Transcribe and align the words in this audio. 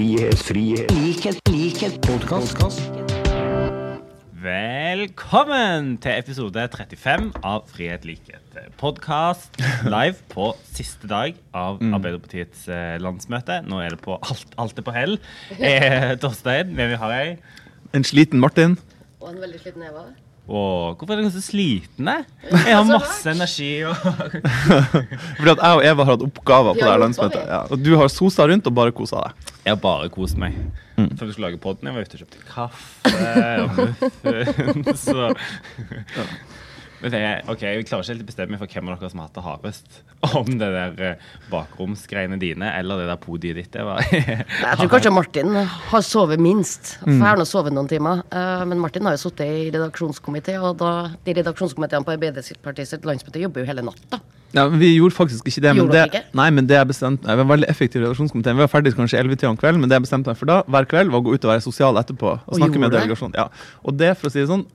frihet, 0.00 0.38
frihet, 0.48 0.92
likhet, 0.96 1.38
likhet, 1.52 1.96
podkast. 2.06 2.78
Velkommen 4.40 5.98
til 6.00 6.14
episode 6.14 6.62
35 6.72 7.26
av 7.44 7.66
Frihet 7.68 8.06
likhet. 8.08 8.56
Podkast 8.80 9.60
live 9.84 10.16
på 10.32 10.46
siste 10.70 11.10
dag 11.10 11.36
av 11.52 11.82
Arbeiderpartiets 11.84 12.64
eh, 12.72 12.96
landsmøte. 13.04 13.60
Nå 13.68 13.82
er 13.84 13.92
det 13.92 14.00
på 14.06 14.16
alt, 14.16 14.56
alt 14.56 14.80
er 14.80 14.88
på 14.88 14.96
hell. 14.96 15.18
Eh, 15.58 16.14
Torstein, 16.22 16.72
hvem 16.78 16.94
vi 16.94 17.00
har 17.04 17.14
jeg? 17.18 17.36
En 17.92 18.08
sliten 18.14 18.40
Martin. 18.40 18.78
Og 19.20 19.34
en 19.34 19.44
veldig 19.44 19.60
sliten 19.60 19.84
Eva. 19.84 20.08
Åh, 20.48 20.96
hvorfor 20.96 21.12
er 21.12 21.20
dere 21.20 21.36
så 21.36 21.44
slitne? 21.44 22.16
Jeg 22.48 22.72
har 22.72 22.88
masse 22.88 23.36
energi. 23.36 23.84
Og... 23.84 23.94
Fordi 25.36 25.52
at 25.52 25.60
jeg 25.60 25.76
og 25.76 25.86
Eva 25.92 26.08
har 26.08 26.14
hatt 26.14 26.28
oppgaver 26.30 26.72
på 26.72 26.80
det 26.80 26.88
her 26.88 27.04
landsmøtet. 27.04 27.44
Ja. 27.44 27.66
Og 27.68 27.84
du 27.84 27.92
har 28.00 28.08
sosa 28.08 28.48
rundt 28.48 28.72
og 28.72 28.80
bare 28.80 28.96
kosa 28.96 29.28
deg. 29.28 29.49
Jeg 29.64 29.74
har 29.74 29.80
bare 29.82 30.08
kost 30.12 30.38
meg. 30.40 30.54
Før 30.96 31.26
vi 31.26 31.32
skulle 31.34 31.48
lage 31.50 31.60
podden, 31.60 31.88
jeg 31.90 31.94
var 31.96 32.06
ute 32.08 32.16
og 32.16 32.22
kjøpte 32.22 32.38
kaffe 32.48 33.12
og 33.60 33.68
muffins. 34.24 35.04
Men 37.02 37.12
det, 37.14 37.20
er- 37.24 37.44
ok, 37.48 37.62
Jeg 37.64 37.86
klarer 37.88 38.02
ikke 38.04 38.12
helt 38.12 38.22
å 38.22 38.28
bestemme 38.28 38.50
meg 38.56 38.60
for 38.60 38.66
hvem 38.74 38.88
av 38.92 38.98
dere 39.00 39.10
som 39.12 39.20
har 39.22 39.28
hatt 39.30 39.38
det 39.38 39.44
hardest. 39.46 40.00
Om 40.40 40.50
det 40.60 40.68
der 40.74 41.04
eh, 41.10 41.28
bakromsgreiene 41.52 42.36
dine 42.40 42.72
eller 42.78 43.00
det 43.00 43.06
der 43.08 43.20
podiet 43.22 43.56
ditt. 43.56 43.70
Det 43.72 43.84
var 43.86 44.02
Jeg 44.10 44.44
tror 44.80 44.90
kanskje 44.92 45.12
Martin 45.14 45.54
har 45.64 46.04
sovet 46.04 46.42
minst. 46.42 46.96
For 47.00 47.14
jeg 47.16 47.24
har 47.24 47.40
nå 47.40 47.46
sovet 47.48 47.72
noen 47.76 47.88
timer. 47.90 48.20
Eh, 48.30 48.64
Men 48.68 48.82
Martin 48.82 49.08
har 49.08 49.16
jo 49.16 49.22
sittet 49.28 49.48
i 49.48 49.70
redaksjonskomité, 49.74 50.58
og 50.60 50.76
da, 50.82 50.92
de 51.24 51.36
redaksjonskomiteene 51.40 52.04
på 52.06 52.12
Arbeiderpartiet 52.16 52.92
sitt 52.92 53.08
landsmøte 53.08 53.40
jobber 53.42 53.64
jo 53.64 53.70
hele 53.72 53.86
natta. 53.86 54.20
Ja, 54.52 54.64
men 54.68 54.80
Vi 54.82 54.88
gjorde 54.96 55.14
faktisk 55.14 55.46
ikke 55.46 55.62
det. 55.62 55.72
Men 55.76 55.84
Gjorde 55.84 55.96
det, 55.96 56.06
ikke? 56.10 56.22
Nei, 56.36 56.48
men 56.50 56.66
det 56.66 56.74
er 56.76 56.84
bestemt 56.88 57.22
Vi 57.22 57.36
var 57.38 57.46
veldig 57.52 57.68
effektiv 57.70 58.00
i 58.02 58.04
redaksjonskomiteen. 58.04 58.56
Vi 58.58 58.64
var 58.66 58.72
ferdig 58.72 58.92
kanskje 58.98 59.20
11-tida 59.22 59.52
om 59.52 59.56
kvelden, 59.60 59.80
men 59.80 59.88
det 59.92 59.96
jeg 60.00 60.08
bestemte 60.08 60.32
meg 60.32 60.40
for 60.40 60.50
da, 60.50 60.60
hver 60.66 60.88
kveld, 60.90 61.12
var 61.14 61.22
å 61.22 61.26
gå 61.28 61.36
ut 61.36 61.44
og 61.46 61.52
være 61.54 61.62
sosial 61.64 62.00
etterpå. 62.02 62.32
Og, 62.34 62.48
Og 62.50 62.58
snakke 62.58 62.82
med 62.82 62.90
delegasjonen. 62.96 63.38
Ja. 63.38 63.46
Og 63.86 63.94
det, 64.00 64.16
for 64.18 64.26
å 64.28 64.34
si 64.34 64.42
det 64.42 64.50
sånn, 64.50 64.66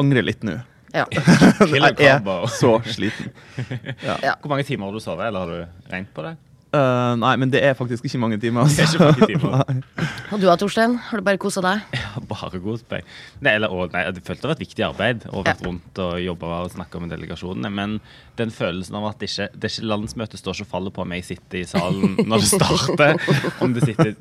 angrer 0.00 0.24
litt 0.24 0.46
nå. 0.46 0.60
Ja. 0.94 1.04
Killer 1.66 1.94
Jeg 1.98 2.22
er 2.22 2.46
så 2.54 2.76
sliten. 2.86 3.32
Hvor 4.40 4.48
mange 4.52 4.62
timer 4.62 4.86
har 4.86 4.92
du 4.94 5.02
sovet, 5.02 5.26
eller 5.26 5.40
har 5.40 5.50
du 5.50 5.90
regnet 5.92 6.12
på 6.14 6.22
det? 6.22 6.36
Eh, 6.74 7.14
nei, 7.20 7.34
men 7.38 7.50
det 7.52 7.60
er 7.62 7.76
faktisk 7.78 8.06
ikke 8.08 8.18
mange 8.18 8.38
timer. 8.42 8.66
Det 8.66 8.82
er 8.82 8.88
Altså. 8.88 9.10
ikke 9.14 9.38
mange 9.44 9.78
timer. 9.78 9.82
Og 10.34 10.40
du 10.42 10.46
da, 10.48 10.56
Torstein? 10.58 10.96
Har 10.98 11.20
du 11.20 11.24
bare 11.26 11.38
kosa 11.38 11.62
deg? 11.62 11.82
Har 12.14 12.24
bare 12.26 12.58
kost 12.64 12.88
meg. 12.90 13.04
Nei, 13.44 13.52
eller, 13.60 13.70
og, 13.70 13.92
nei, 13.94 14.02
jeg 14.08 14.22
følte 14.26 14.42
det 14.42 14.50
var 14.50 14.56
et 14.56 14.62
viktig 14.64 14.84
arbeid 14.86 15.26
å 15.30 15.44
vært 15.46 15.60
Ja. 15.62 15.68
rundt 15.68 16.00
og 16.02 16.16
jobbe 16.24 16.48
og 16.56 16.72
snakke 16.72 17.02
med 17.04 17.12
delegasjonene. 17.14 17.70
Men 17.70 17.94
den 18.40 18.50
følelsen 18.50 18.96
av 18.98 19.06
at 19.12 19.20
det 19.22 19.28
ikke, 19.30 19.46
det 19.54 19.70
ikke 19.70 19.86
landsmøtet 19.92 20.40
står 20.40 20.56
ikke 20.58 20.66
og 20.66 20.72
faller 20.72 20.94
på 20.96 21.04
om 21.04 21.14
jeg 21.14 21.26
sitter 21.28 21.60
i 21.60 21.64
salen 21.70 22.16
når 22.32 22.42
det 22.42 22.50
starter, 22.50 23.22
om 23.62 23.76
det 23.76 23.84
sitter 23.86 24.16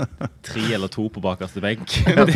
tre 0.45 0.65
eller 0.77 0.91
to 0.93 1.07
på 1.09 1.23
bakerste 1.23 1.63
benk 1.63 1.95
Ja, 2.05 2.27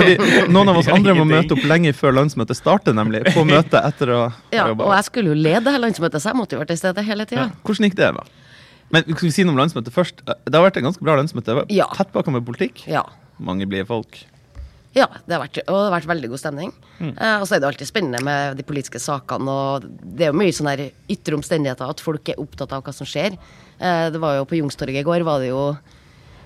noen 0.49 0.71
av 0.73 0.79
oss 0.81 0.89
andre 0.89 1.13
må 1.19 1.27
møte 1.29 1.53
opp 1.53 1.67
lenge 1.69 1.93
før 1.93 2.15
landsmøtet 2.17 2.57
starter, 2.57 2.95
nemlig. 2.97 3.21
På 3.35 3.45
møtet 3.45 3.77
etter 3.83 4.15
å 4.15 4.19
Ja, 4.55 4.65
og 4.73 4.89
jeg 4.95 5.05
skulle 5.11 5.35
jo 5.35 5.37
lede 5.37 5.77
landsmøtet, 5.77 6.23
så 6.23 6.31
jeg 6.33 6.39
måtte 6.41 6.57
jo 6.57 6.63
vært 6.63 6.73
til 6.73 6.81
stede 6.81 7.05
hele 7.05 7.29
tida. 7.29 7.49
Hvordan 7.67 7.89
gikk 7.91 7.99
det, 8.01 8.09
Eva? 8.15 8.25
Men 8.93 9.03
skal 9.03 9.27
vi 9.27 9.33
si 9.35 9.43
noe 9.43 9.55
om 9.55 9.59
landsmøtet 9.59 9.93
først? 9.93 10.23
Det 10.23 10.55
har 10.55 10.63
vært 10.63 10.79
et 10.79 10.85
ganske 10.85 11.03
bra 11.03 11.17
landsmøte. 11.19 11.65
Ja. 11.73 11.89
Tettpakka 11.95 12.31
med 12.33 12.45
politikk. 12.47 12.85
Ja. 12.87 13.03
Mange 13.43 13.67
blide 13.69 13.87
folk. 13.89 14.19
Ja, 14.97 15.05
det 15.27 15.35
har 15.35 15.43
vært, 15.43 15.59
og 15.67 15.75
det 15.75 15.83
har 15.83 15.93
vært 15.93 16.09
veldig 16.09 16.29
god 16.31 16.41
stemning. 16.41 16.71
Eh, 17.03 17.35
og 17.37 17.45
så 17.45 17.57
er 17.57 17.61
det 17.61 17.67
alltid 17.69 17.89
spennende 17.89 18.21
med 18.25 18.57
de 18.57 18.65
politiske 18.65 19.01
sakene. 19.03 19.53
Og 19.53 19.85
det 20.01 20.25
er 20.25 20.31
jo 20.31 20.39
mye 20.39 20.55
sånne 20.55 20.73
her 20.73 21.13
ytre 21.13 21.37
omstendigheter, 21.37 21.91
at 21.91 22.01
folk 22.03 22.31
er 22.31 22.41
opptatt 22.41 22.73
av 22.73 22.85
hva 22.85 22.93
som 22.95 23.09
skjer. 23.09 23.37
Eh, 23.77 24.07
det 24.13 24.21
var 24.23 24.39
jo 24.39 24.47
På 24.49 24.57
Youngstorget 24.57 25.03
i 25.03 25.05
går 25.05 25.25
var 25.27 25.43
det 25.43 25.51
jo 25.51 25.61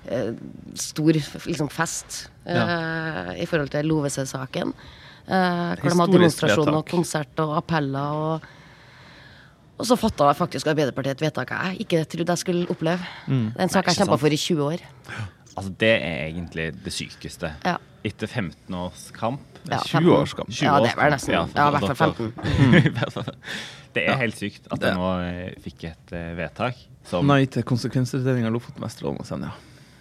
eh, 0.09 0.33
stor 0.81 1.13
liksom, 1.15 1.69
fest 1.71 2.25
eh, 2.43 3.37
i 3.37 3.47
forhold 3.47 3.71
til 3.71 3.87
Lovese-saken. 3.87 4.73
Eh, 5.31 5.77
hvor 5.77 5.93
de 5.93 6.01
hadde 6.01 6.17
demonstrasjoner 6.17 6.17
demonstrasjon 6.17 6.79
og 6.81 6.89
konsert 6.89 7.45
og 7.45 7.55
appeller. 7.61 8.25
og 8.25 8.49
og 9.81 9.87
så 9.89 9.97
fatta 9.99 10.29
faktisk 10.37 10.69
Arbeiderpartiet 10.71 11.17
et 11.17 11.23
vedtak 11.25 11.51
jeg 11.55 11.81
ikke 11.85 12.03
trodde 12.05 12.31
jeg 12.35 12.41
skulle 12.43 12.67
oppleve. 12.69 12.99
Det 13.27 13.57
er 13.57 13.63
en 13.65 13.73
sak 13.73 13.89
jeg 13.89 13.97
kjempa 14.01 14.17
for 14.21 14.27
i 14.33 14.37
20 14.37 14.63
år. 14.67 14.83
Altså, 15.57 15.71
Det 15.81 15.89
er 15.97 16.27
egentlig 16.29 16.67
det 16.85 16.93
sykeste. 16.95 17.49
Ja. 17.65 17.75
Etter 18.07 18.27
15 18.27 18.73
års 18.77 19.09
kamp. 19.13 19.41
Ja, 19.69 19.77
20 19.85 20.13
års 20.15 20.33
kamp. 20.33 20.49
20 20.49 20.65
Ja, 20.65 20.77
det 20.81 20.93
var 20.97 21.11
nesten. 21.13 21.33
Ja, 21.35 21.67
i 21.67 21.71
hvert 21.75 21.97
fall 21.97 22.13
15. 22.15 22.33
I 22.87 22.93
hvert 22.95 23.13
fall. 23.13 23.33
det 23.93 24.05
er 24.07 24.15
helt 24.21 24.37
sykt 24.39 24.69
at 24.71 24.81
jeg 24.87 24.95
nå 24.95 25.09
eh, 25.25 25.51
fikk 25.61 25.83
et 25.91 26.13
eh, 26.15 26.31
vedtak 26.37 26.79
som, 27.09 27.27
Nei 27.27 27.43
til 27.51 27.65
konsekvensutredning 27.67 28.45
av 28.47 28.53
Lofoten, 28.55 28.81
Vesterålen 28.85 29.19
og 29.21 29.27
Senja. 29.27 29.51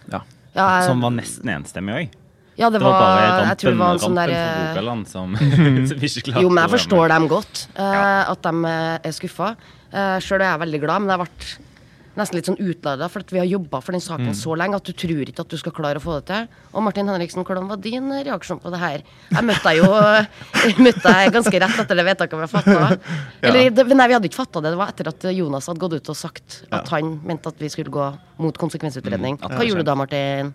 Ja. 0.07 0.21
Ja, 0.55 0.65
jeg- 0.79 0.87
som 0.87 1.01
var 1.03 1.11
nesten 1.17 1.49
enstemmig 1.51 1.97
òg. 1.97 2.15
Ja, 2.61 2.69
det 2.69 2.77
Det 2.79 2.85
var 2.85 2.93
var, 2.93 3.01
bare 3.17 3.47
jeg 3.49 3.57
tror 3.63 3.71
det 3.75 3.81
var 3.81 3.95
en 3.97 4.03
sånn 4.05 4.19
der 4.21 4.35
fra 4.35 4.45
eh, 4.45 4.69
Rogaland 4.69 5.09
som, 5.09 5.33
som 5.89 6.05
ikke 6.05 6.25
klarte 6.29 6.45
Jo, 6.45 6.53
men 6.53 6.61
jeg 6.67 6.73
forstår 6.77 7.15
dem 7.15 7.27
godt. 7.31 7.65
eh, 7.73 8.31
at 8.35 8.45
de 8.47 8.53
eh, 8.75 9.09
er 9.09 9.17
skuffa. 9.17 9.55
Uh, 9.91 10.15
Sjøl 10.23 10.39
er 10.39 10.53
jeg 10.53 10.63
veldig 10.67 10.79
glad, 10.85 11.03
men 11.03 11.11
jeg 11.11 11.25
ble 11.25 11.67
nesten 12.11 12.35
litt 12.35 12.47
sånn 12.49 12.57
utlada, 12.59 13.07
for 13.07 13.23
vi 13.31 13.39
har 13.39 13.45
jobba 13.47 13.79
for 13.79 13.95
den 13.95 14.01
saken 14.03 14.33
Mm. 14.33 14.35
så 14.35 14.51
lenge 14.59 14.75
at 14.75 14.83
du 14.83 14.91
tror 14.91 15.21
ikke 15.31 15.43
at 15.45 15.47
du 15.51 15.55
skal 15.59 15.71
klare 15.71 15.95
å 15.99 16.03
få 16.03 16.17
det 16.19 16.25
til. 16.27 16.47
Og 16.75 16.83
Martin 16.83 17.07
Henriksen, 17.07 17.43
hvordan 17.47 17.69
var 17.71 17.77
din 17.79 18.09
reaksjon 18.11 18.59
på 18.59 18.69
det 18.73 18.79
her? 18.81 19.03
Jeg 19.31 19.43
møtte 19.47 19.63
deg 19.63 19.77
jo 19.79 19.87
jeg 20.67 20.75
møtte 20.83 21.05
deg 21.07 21.31
ganske 21.37 21.61
rett 21.63 21.79
etter 21.85 21.95
det 22.01 22.05
vedtaket 22.09 22.41
vi 22.43 22.49
fatta. 22.51 22.97
Eller, 23.41 23.69
det, 23.71 23.87
nei, 23.95 24.07
vi 24.11 24.17
hadde 24.17 24.27
ikke 24.27 24.41
fatta 24.41 24.59
det. 24.63 24.73
Det 24.75 24.81
var 24.83 24.91
etter 24.91 25.07
at 25.13 25.23
Jonas 25.35 25.67
hadde 25.71 25.79
gått 25.85 25.95
ut 26.01 26.11
og 26.11 26.19
sagt 26.19 26.65
at 26.69 26.91
han 26.91 27.13
mente 27.23 27.47
at 27.47 27.63
vi 27.63 27.69
skulle 27.71 27.91
gå 27.95 28.09
mot 28.43 28.59
konsekvensutredning. 28.59 29.39
Mm, 29.39 29.55
Hva 29.55 29.63
gjorde 29.69 29.85
du 29.85 29.89
da, 29.91 29.95
Martin? 29.95 30.53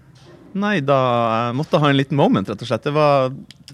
Nei, 0.55 0.81
da 0.81 1.53
måtte 1.57 1.77
jeg 1.77 1.83
ha 1.85 1.89
en 1.93 1.99
liten 1.99 2.17
moment, 2.17 2.49
rett 2.49 2.63
og 2.63 2.69
slett. 2.69 2.85
Det 2.87 2.93
var 2.97 3.33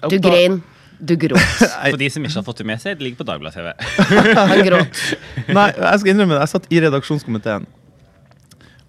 Du 0.09 0.17
grein. 0.23 0.63
Du 1.03 1.17
gråt. 1.19 1.43
For 1.91 1.99
de 1.99 2.09
som 2.15 2.23
ikke 2.25 2.39
har 2.39 2.45
fått 2.47 2.61
det 2.63 2.67
med 2.71 2.79
seg, 2.83 2.99
det 2.99 3.03
ligger 3.09 3.25
på 3.25 3.27
Dagbladet 3.27 3.55
TV. 3.59 4.35
Han 4.39 4.61
gråt. 4.67 5.01
Nei, 5.59 5.69
jeg 5.75 6.03
skal 6.03 6.13
innrømme 6.15 6.37
det. 6.37 6.43
Jeg 6.45 6.53
satt 6.55 6.69
i 6.71 6.83
redaksjonskomiteen. 6.85 7.67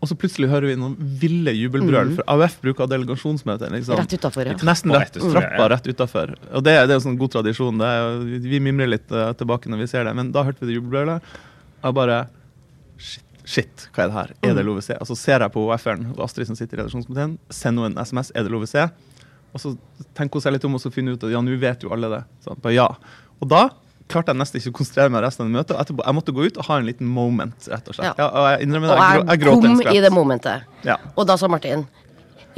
Og 0.04 0.10
så 0.12 0.18
plutselig 0.20 0.50
hører 0.52 0.68
vi 0.68 0.76
noen 0.76 0.98
ville 1.00 1.54
jubelbrøl, 1.56 2.10
for 2.18 2.28
AUF 2.34 2.58
bruker 2.62 2.90
delegasjonsmøte. 2.92 3.70
Liksom. 3.72 3.96
Rett 4.02 4.14
utafor, 4.20 4.50
ja. 4.52 4.56
Nesten 4.68 4.92
rett, 4.92 5.16
trappa 5.16 5.70
rett 5.72 5.86
utafor. 5.88 6.34
Og 6.52 6.66
det, 6.68 6.74
er- 6.76 6.90
det 6.90 6.92
er 6.92 7.00
jo 7.00 7.06
sånn 7.06 7.16
god 7.22 7.32
tradisjon. 7.38 7.80
Det 7.80 7.88
er, 7.88 8.18
vi 8.52 8.60
mimrer 8.66 8.92
litt 8.98 9.14
uh, 9.16 9.30
tilbake 9.40 9.72
når 9.72 9.86
vi 9.86 9.88
ser 9.94 10.04
det. 10.10 10.14
Men 10.20 10.34
da 10.36 10.44
hørte 10.44 10.60
vi 10.66 10.74
det 10.74 10.76
jubelbrølet. 10.82 11.24
Og 11.80 11.88
jeg 11.88 11.98
bare 12.02 12.18
Shit, 13.44 13.88
hva 13.94 14.06
er 14.06 14.12
det 14.12 14.16
her? 14.16 14.34
Er 14.48 14.56
det 14.58 14.64
lov 14.66 14.80
å 14.80 14.84
se? 14.86 14.96
Og 15.04 15.10
så 15.10 15.18
ser 15.20 15.44
jeg 15.44 15.52
på 15.54 15.66
OF-eren 15.68 16.14
og 16.14 16.24
Astrid 16.26 16.48
som 16.48 16.58
sitter 16.58 16.80
i 16.80 16.82
redaksjonskomiteen. 16.82 17.38
Sender 17.52 17.90
henne 17.90 18.00
en 18.00 18.08
SMS. 18.08 18.32
Er 18.36 18.46
det 18.48 18.54
lov 18.54 18.64
å 18.64 18.70
se? 18.70 18.86
Og 19.54 19.62
så 19.62 19.74
tenker 20.18 20.40
hun 20.40 20.46
seg 20.46 20.56
litt 20.56 20.68
om 20.68 20.78
og 20.78 20.82
så 20.82 20.92
finner 20.94 21.18
ut 21.18 21.26
at 21.28 21.34
ja, 21.34 21.42
nå 21.44 21.58
vet 21.62 21.84
jo 21.86 21.92
alle 21.94 22.10
det. 22.12 22.22
Så 22.44 22.54
jeg 22.54 22.64
bare, 22.64 22.76
ja. 22.78 22.88
Og 23.44 23.50
da 23.52 23.66
klarte 24.12 24.34
jeg 24.34 24.40
nesten 24.40 24.60
ikke 24.62 24.72
å 24.74 24.78
konsentrere 24.80 25.12
meg 25.14 25.26
resten 25.26 25.46
av 25.46 25.52
møtet. 25.54 25.76
Og 25.76 25.84
etterpå, 25.84 26.06
jeg 26.08 26.18
måtte 26.20 26.36
gå 26.36 26.48
ut 26.48 26.62
og 26.62 26.70
ha 26.70 26.80
en 26.80 26.88
liten 26.88 27.10
moment, 27.10 27.68
rett 27.72 27.92
og 27.92 27.98
slett. 27.98 28.16
Ja. 28.16 28.16
Ja, 28.26 28.30
og 28.32 28.48
jeg 28.52 28.68
innrømmer 28.68 28.90
det. 28.90 28.96
Og 28.96 29.04
Jeg, 29.04 29.12
grå, 29.12 29.20
jeg 29.20 29.28
jeg 29.28 29.44
gråt 29.44 29.68
jeg 29.68 29.76
kom 29.76 29.98
i 29.98 30.06
det 30.08 30.14
momentet. 30.14 30.72
Ja. 30.88 30.98
Og 31.14 31.28
da 31.30 31.38
sa 31.40 31.52
Martin 31.52 31.86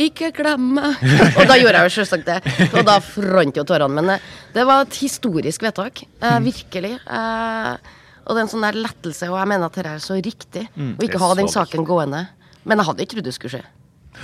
ikke 0.02 0.32
glem 0.36 0.74
meg! 0.76 0.98
Og 1.40 1.46
da 1.48 1.56
gjorde 1.56 1.80
jeg 1.80 1.88
jo 1.88 1.94
selvsagt 2.02 2.26
det. 2.28 2.40
Og 2.76 2.82
da 2.84 2.98
frant 3.00 3.56
jo 3.56 3.64
tårene. 3.68 3.96
Men 3.96 4.18
eh, 4.18 4.26
det 4.52 4.66
var 4.68 4.84
et 4.84 4.98
historisk 5.00 5.64
vedtak. 5.64 6.02
Mm. 6.20 6.26
Eh, 6.28 6.40
virkelig. 6.50 6.92
Eh, 7.00 7.94
og 8.26 8.34
det 8.34 8.42
er 8.42 8.46
en 8.48 8.52
sånn 8.52 8.66
der 8.66 8.78
lettelse, 8.82 9.30
og 9.30 9.38
jeg 9.38 9.50
mener 9.52 9.70
at 9.70 9.78
dette 9.78 9.96
er 9.96 10.04
så 10.04 10.18
riktig. 10.18 10.66
Mm. 10.76 10.96
Å 10.98 11.06
ikke 11.06 11.22
ha 11.22 11.34
den 11.38 11.50
saken 11.52 11.86
gående. 11.88 12.24
Men 12.66 12.82
jeg 12.82 12.90
hadde 12.90 13.06
ikke 13.06 13.18
trodd 13.18 13.28
det 13.30 13.36
skulle 13.38 13.60
skje. 13.60 13.66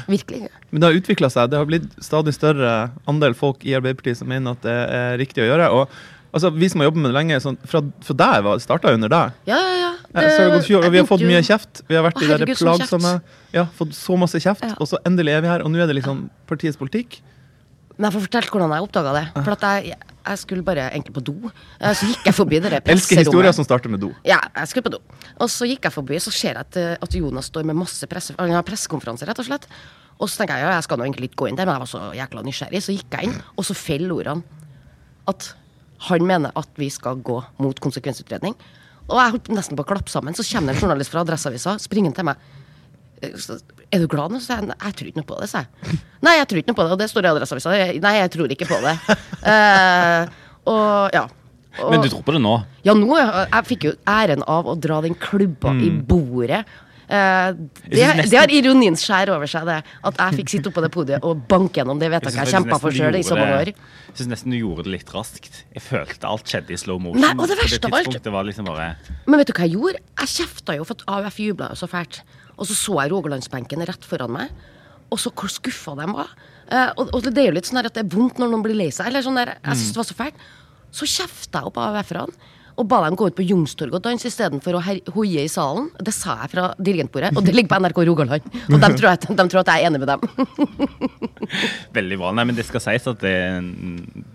Virkelig 0.07 0.39
ikke. 0.45 0.61
Men 0.71 0.81
det 0.81 0.87
har 0.87 0.97
utvikla 1.01 1.29
seg. 1.33 1.51
Det 1.51 1.59
har 1.59 1.67
blitt 1.69 1.91
stadig 2.01 2.33
større 2.33 2.71
andel 3.11 3.35
folk 3.37 3.65
i 3.67 3.75
Arbeiderpartiet 3.77 4.21
som 4.21 4.29
mener 4.31 4.55
at 4.55 4.65
det 4.65 4.77
er 4.97 5.19
riktig 5.21 5.43
å 5.43 5.49
gjøre. 5.51 5.67
Og 5.75 5.83
altså, 6.31 6.51
vi 6.55 6.69
som 6.71 6.81
har 6.81 6.89
jobbet 6.89 7.03
med 7.03 7.11
det 7.11 7.17
lenge, 7.19 7.39
sånn, 7.43 7.59
fra, 7.67 7.83
fra 8.07 8.17
det 8.23 8.55
starta 8.63 8.93
under 8.95 9.11
deg. 9.11 9.35
Ja, 9.51 9.59
ja, 9.59 9.75
ja. 9.81 9.91
Det, 10.11 10.25
så 10.27 10.41
har 10.41 10.49
det 10.49 10.55
gått 10.57 10.67
fjor, 10.67 10.83
og 10.83 10.91
vi 10.91 10.99
har 10.99 11.07
fått 11.07 11.21
mye 11.23 11.43
kjeft. 11.47 11.83
Vi 11.87 11.95
har 11.95 12.03
vært 12.03 12.19
Å, 12.19 12.25
i 12.25 12.39
de 12.41 12.55
plagsomme 12.57 13.13
Ja, 13.55 13.67
fått 13.77 13.93
så 13.95 14.17
masse 14.19 14.41
kjeft, 14.43 14.65
Ja. 14.65 14.73
og 14.75 14.89
så 14.89 14.99
endelig 15.07 15.37
er 15.37 15.45
vi 15.45 15.51
her. 15.51 15.63
Og 15.63 15.71
nå 15.71 15.79
er 15.79 15.87
det 15.87 15.95
liksom 16.01 16.25
partiets 16.49 16.79
politikk. 16.79 17.21
Men 17.97 18.07
jeg 18.07 18.15
får 18.15 18.25
fortelle 18.27 18.51
hvordan 18.53 18.73
jeg 18.75 18.85
oppdaga 18.87 19.13
det. 19.17 19.23
For 19.35 19.53
at 19.55 19.65
jeg, 19.67 19.95
jeg 20.25 20.41
skulle 20.41 20.65
bare 20.65 20.89
egentlig 20.91 21.15
på 21.15 21.23
do. 21.27 21.35
Eh, 21.79 21.93
Så 21.97 22.09
gikk 22.11 22.29
jeg 22.29 22.37
forbi 22.37 22.59
det 22.63 22.71
Elsker 22.95 23.21
historier 23.21 23.55
som 23.57 23.67
starter 23.67 23.91
med 23.93 24.03
do. 24.03 24.11
Ja, 24.27 24.39
jeg 24.55 24.71
skulle 24.71 24.85
på 24.87 24.93
do. 24.95 25.01
Og 25.41 25.49
så 25.51 25.67
gikk 25.69 25.87
jeg 25.89 25.95
forbi, 25.95 26.19
så 26.23 26.33
ser 26.33 26.55
jeg 26.55 26.63
at, 26.63 26.77
eh, 26.79 26.93
at 27.01 27.17
Jonas 27.17 27.51
står 27.51 27.67
med 27.67 27.79
masse 27.81 28.07
presse, 28.07 28.35
han 28.39 28.55
pressekonferanse, 28.67 29.27
rett 29.27 29.41
og 29.43 29.47
slett. 29.49 29.67
Og 30.21 30.29
så 30.29 30.41
tenker 30.41 30.59
jeg 30.59 30.67
ja, 30.67 30.75
jeg 30.77 30.85
skal 30.85 30.99
nå 31.01 31.07
egentlig 31.07 31.31
ikke 31.31 31.41
gå 31.43 31.49
inn 31.49 31.57
der, 31.57 31.65
men 31.65 31.75
jeg 31.79 31.83
var 31.85 31.89
så 31.89 32.01
jækla 32.13 32.43
nysgjerrig. 32.45 32.81
Så 32.85 32.93
gikk 32.93 33.17
jeg 33.17 33.29
inn, 33.31 33.39
og 33.57 33.65
så 33.65 33.75
feller 33.77 34.13
ordene 34.13 34.43
at 35.29 35.51
han 36.07 36.25
mener 36.25 36.53
at 36.57 36.69
vi 36.81 36.89
skal 36.93 37.19
gå 37.25 37.39
mot 37.61 37.79
konsekvensutredning. 37.81 38.55
Og 39.09 39.17
jeg 39.19 39.33
holdt 39.35 39.49
nesten 39.53 39.77
på 39.77 39.83
å 39.83 39.89
klappe 39.89 40.09
sammen. 40.13 40.33
Så 40.37 40.45
kommer 40.47 40.71
det 40.71 40.77
en 40.79 40.85
journalist 40.87 41.11
fra 41.13 41.23
Adresseavisa 41.25 41.75
springende 41.81 42.17
til 42.17 42.27
meg. 42.29 42.41
Er 43.21 43.99
du 44.01 44.07
glad 44.09 44.31
nå? 44.33 44.39
Så 44.41 44.55
jeg, 44.57 44.69
jeg 44.71 44.95
tror 44.97 45.09
ikke 45.11 45.21
noe 45.21 45.29
på 45.29 45.39
det, 45.41 45.49
sa 45.51 45.63
jeg. 45.65 45.99
Nei, 46.25 46.35
jeg 46.39 46.47
tror 46.49 46.61
ikke 46.61 46.71
noe 46.71 46.79
på 46.79 46.85
det. 46.87 46.91
Og 46.95 47.01
det 47.01 47.09
står 47.11 47.27
i 47.27 47.31
Adresseavisa. 47.33 47.75
Nei, 48.01 48.13
jeg 48.17 48.31
tror 48.33 48.53
ikke 48.55 48.69
på 48.69 48.79
det. 48.85 48.95
Uh, 49.45 50.31
og 50.71 51.15
ja. 51.17 51.25
Og, 51.79 51.91
Men 51.93 52.01
du 52.03 52.09
tror 52.11 52.23
på 52.27 52.33
det 52.35 52.41
nå? 52.43 52.53
ja, 52.83 52.91
nå 52.91 53.15
Jeg 53.15 53.63
fikk 53.69 53.85
jo 53.87 53.91
æren 54.09 54.41
av 54.43 54.67
å 54.67 54.73
dra 54.75 54.97
den 55.05 55.13
klubba 55.15 55.71
i 55.79 55.87
Mm. 55.91 56.01
bordet 56.09 56.65
Uh, 57.11 57.51
det, 57.91 58.05
det 58.31 58.37
har 58.39 58.47
ironiens 58.55 59.01
skjær 59.03 59.33
over 59.33 59.49
seg, 59.51 59.65
det. 59.67 59.81
At 60.07 60.15
jeg 60.15 60.37
fikk 60.39 60.51
sitte 60.53 60.69
oppå 60.71 60.79
det 60.79 60.89
podiet 60.95 61.25
og 61.27 61.41
banke 61.51 61.81
gjennom 61.81 61.99
det 61.99 62.07
vedtaket 62.07 62.37
jeg 62.39 62.47
jeg 62.47 62.53
kjempa 62.55 62.77
for 62.79 62.95
sjøl 62.95 63.17
i 63.19 63.23
så 63.27 63.35
mange 63.35 63.57
år. 63.57 63.71
Jeg 63.73 64.15
syns 64.15 64.29
nesten 64.31 64.53
du 64.55 64.57
gjorde 64.61 64.85
det 64.87 64.93
litt 64.93 65.11
raskt. 65.11 65.57
Jeg 65.75 65.83
følte 65.83 66.29
alt 66.29 66.47
skjedde 66.47 66.71
i 66.71 66.77
slow 66.79 67.01
motion. 67.03 67.19
Nei, 67.19 67.33
og 67.35 67.51
det 67.51 67.57
verste 67.59 67.89
av 67.91 67.97
alt- 67.99 68.47
liksom 68.47 68.69
bare 68.69 68.87
Men 69.27 69.41
vet 69.41 69.51
du 69.51 69.53
hva 69.57 69.67
jeg 69.67 69.75
gjorde? 69.75 69.99
Jeg 70.23 70.31
kjefta 70.37 70.77
jo 70.79 70.87
for 70.87 71.01
at 71.01 71.03
AUF 71.17 71.41
jubla 71.43 71.67
jo 71.73 71.81
så 71.83 71.91
fælt. 71.91 72.21
Og 72.61 72.69
så 72.69 72.77
så 72.77 72.99
jeg 73.01 73.11
Rogalandsbenken 73.11 73.83
rett 73.89 74.07
foran 74.07 74.35
meg, 74.35 74.53
og 75.11 75.19
så 75.19 75.33
hvor 75.33 75.51
skuffa 75.51 75.95
de 75.97 76.07
var. 76.13 76.31
Eh, 76.71 76.93
og, 76.95 77.09
og 77.11 77.25
det 77.27 77.41
er 77.41 77.49
jo 77.49 77.57
litt 77.57 77.67
sånn 77.67 77.81
at 77.81 77.91
det 77.91 78.05
er 78.05 78.13
vondt 78.13 78.39
når 78.39 78.53
noen 78.53 78.63
blir 78.63 78.77
lei 78.77 78.91
seg. 78.93 79.09
Eller 79.09 79.25
sånn 79.25 79.39
der, 79.41 79.57
jeg 79.59 79.81
synes 79.81 79.91
det 79.91 80.01
var 80.01 80.07
så 80.07 80.17
fælt. 80.21 80.49
Så 80.91 81.07
kjefta 81.09 81.61
jeg 81.61 81.71
opp 81.71 81.79
AUF-erne. 81.81 82.49
Og 82.79 82.87
ba 82.87 83.01
dem 83.03 83.17
gå 83.19 83.27
ut 83.27 83.35
på 83.35 83.43
Youngstorget 83.43 83.97
og 83.97 84.03
danse 84.05 84.29
istedenfor 84.29 84.77
å 84.77 84.81
hoie 84.81 85.43
i 85.43 85.49
salen. 85.51 85.89
Det 85.99 86.13
sa 86.15 86.37
jeg 86.39 86.53
fra 86.53 86.69
dirigentbordet, 86.79 87.33
og 87.35 87.43
det 87.45 87.53
ligger 87.53 87.73
på 87.73 87.79
NRK 87.83 87.99
Rogaland. 88.07 88.47
Og 88.71 88.77
de 88.79 88.89
tror, 88.95 89.09
at, 89.11 89.27
de 89.27 89.45
tror 89.51 89.61
at 89.61 89.73
jeg 89.73 89.83
er 89.83 89.89
enig 89.89 89.99
med 90.01 90.09
dem. 90.09 90.23
veldig 91.99 92.19
bra. 92.21 92.31
Nei, 92.39 92.47
men 92.47 92.57
det 92.57 92.65
skal 92.69 92.83
sies 92.87 93.09
at 93.11 93.19
det, 93.21 93.35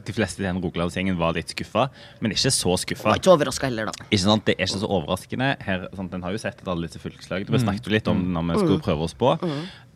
de 0.06 0.12
fleste 0.16 0.40
i 0.42 0.46
den 0.46 0.60
Rogalandsgjengen 0.62 1.16
var 1.18 1.34
litt 1.36 1.50
skuffa, 1.52 1.88
men 2.20 2.32
ikke 2.32 2.52
så 2.54 2.76
skuffa. 2.78 3.14
ikke 3.18 3.32
overraska 3.34 3.66
heller, 3.68 3.90
da. 3.90 4.04
Ikke 4.10 4.22
sant? 4.22 4.44
Det 4.46 4.54
er 4.56 4.64
ikke 4.66 4.80
så 4.80 4.88
overraskende. 4.88 5.50
Her, 5.66 5.88
sant? 5.96 6.14
En 6.14 6.22
har 6.22 6.32
jo 6.32 6.38
sett 6.38 6.60
at 6.62 6.68
alle 6.68 6.86
disse 6.88 6.98
fylkeslagene 7.02 7.50
Vi 7.50 7.58
snakket 7.64 7.86
jo 7.90 7.92
litt 7.96 8.08
om 8.08 8.22
det 8.22 8.32
når 8.32 8.42
Mm. 8.46 8.52
vi 8.54 8.58
skulle 8.64 8.82
prøve 8.86 9.02
oss 9.02 9.14
på. 9.14 9.34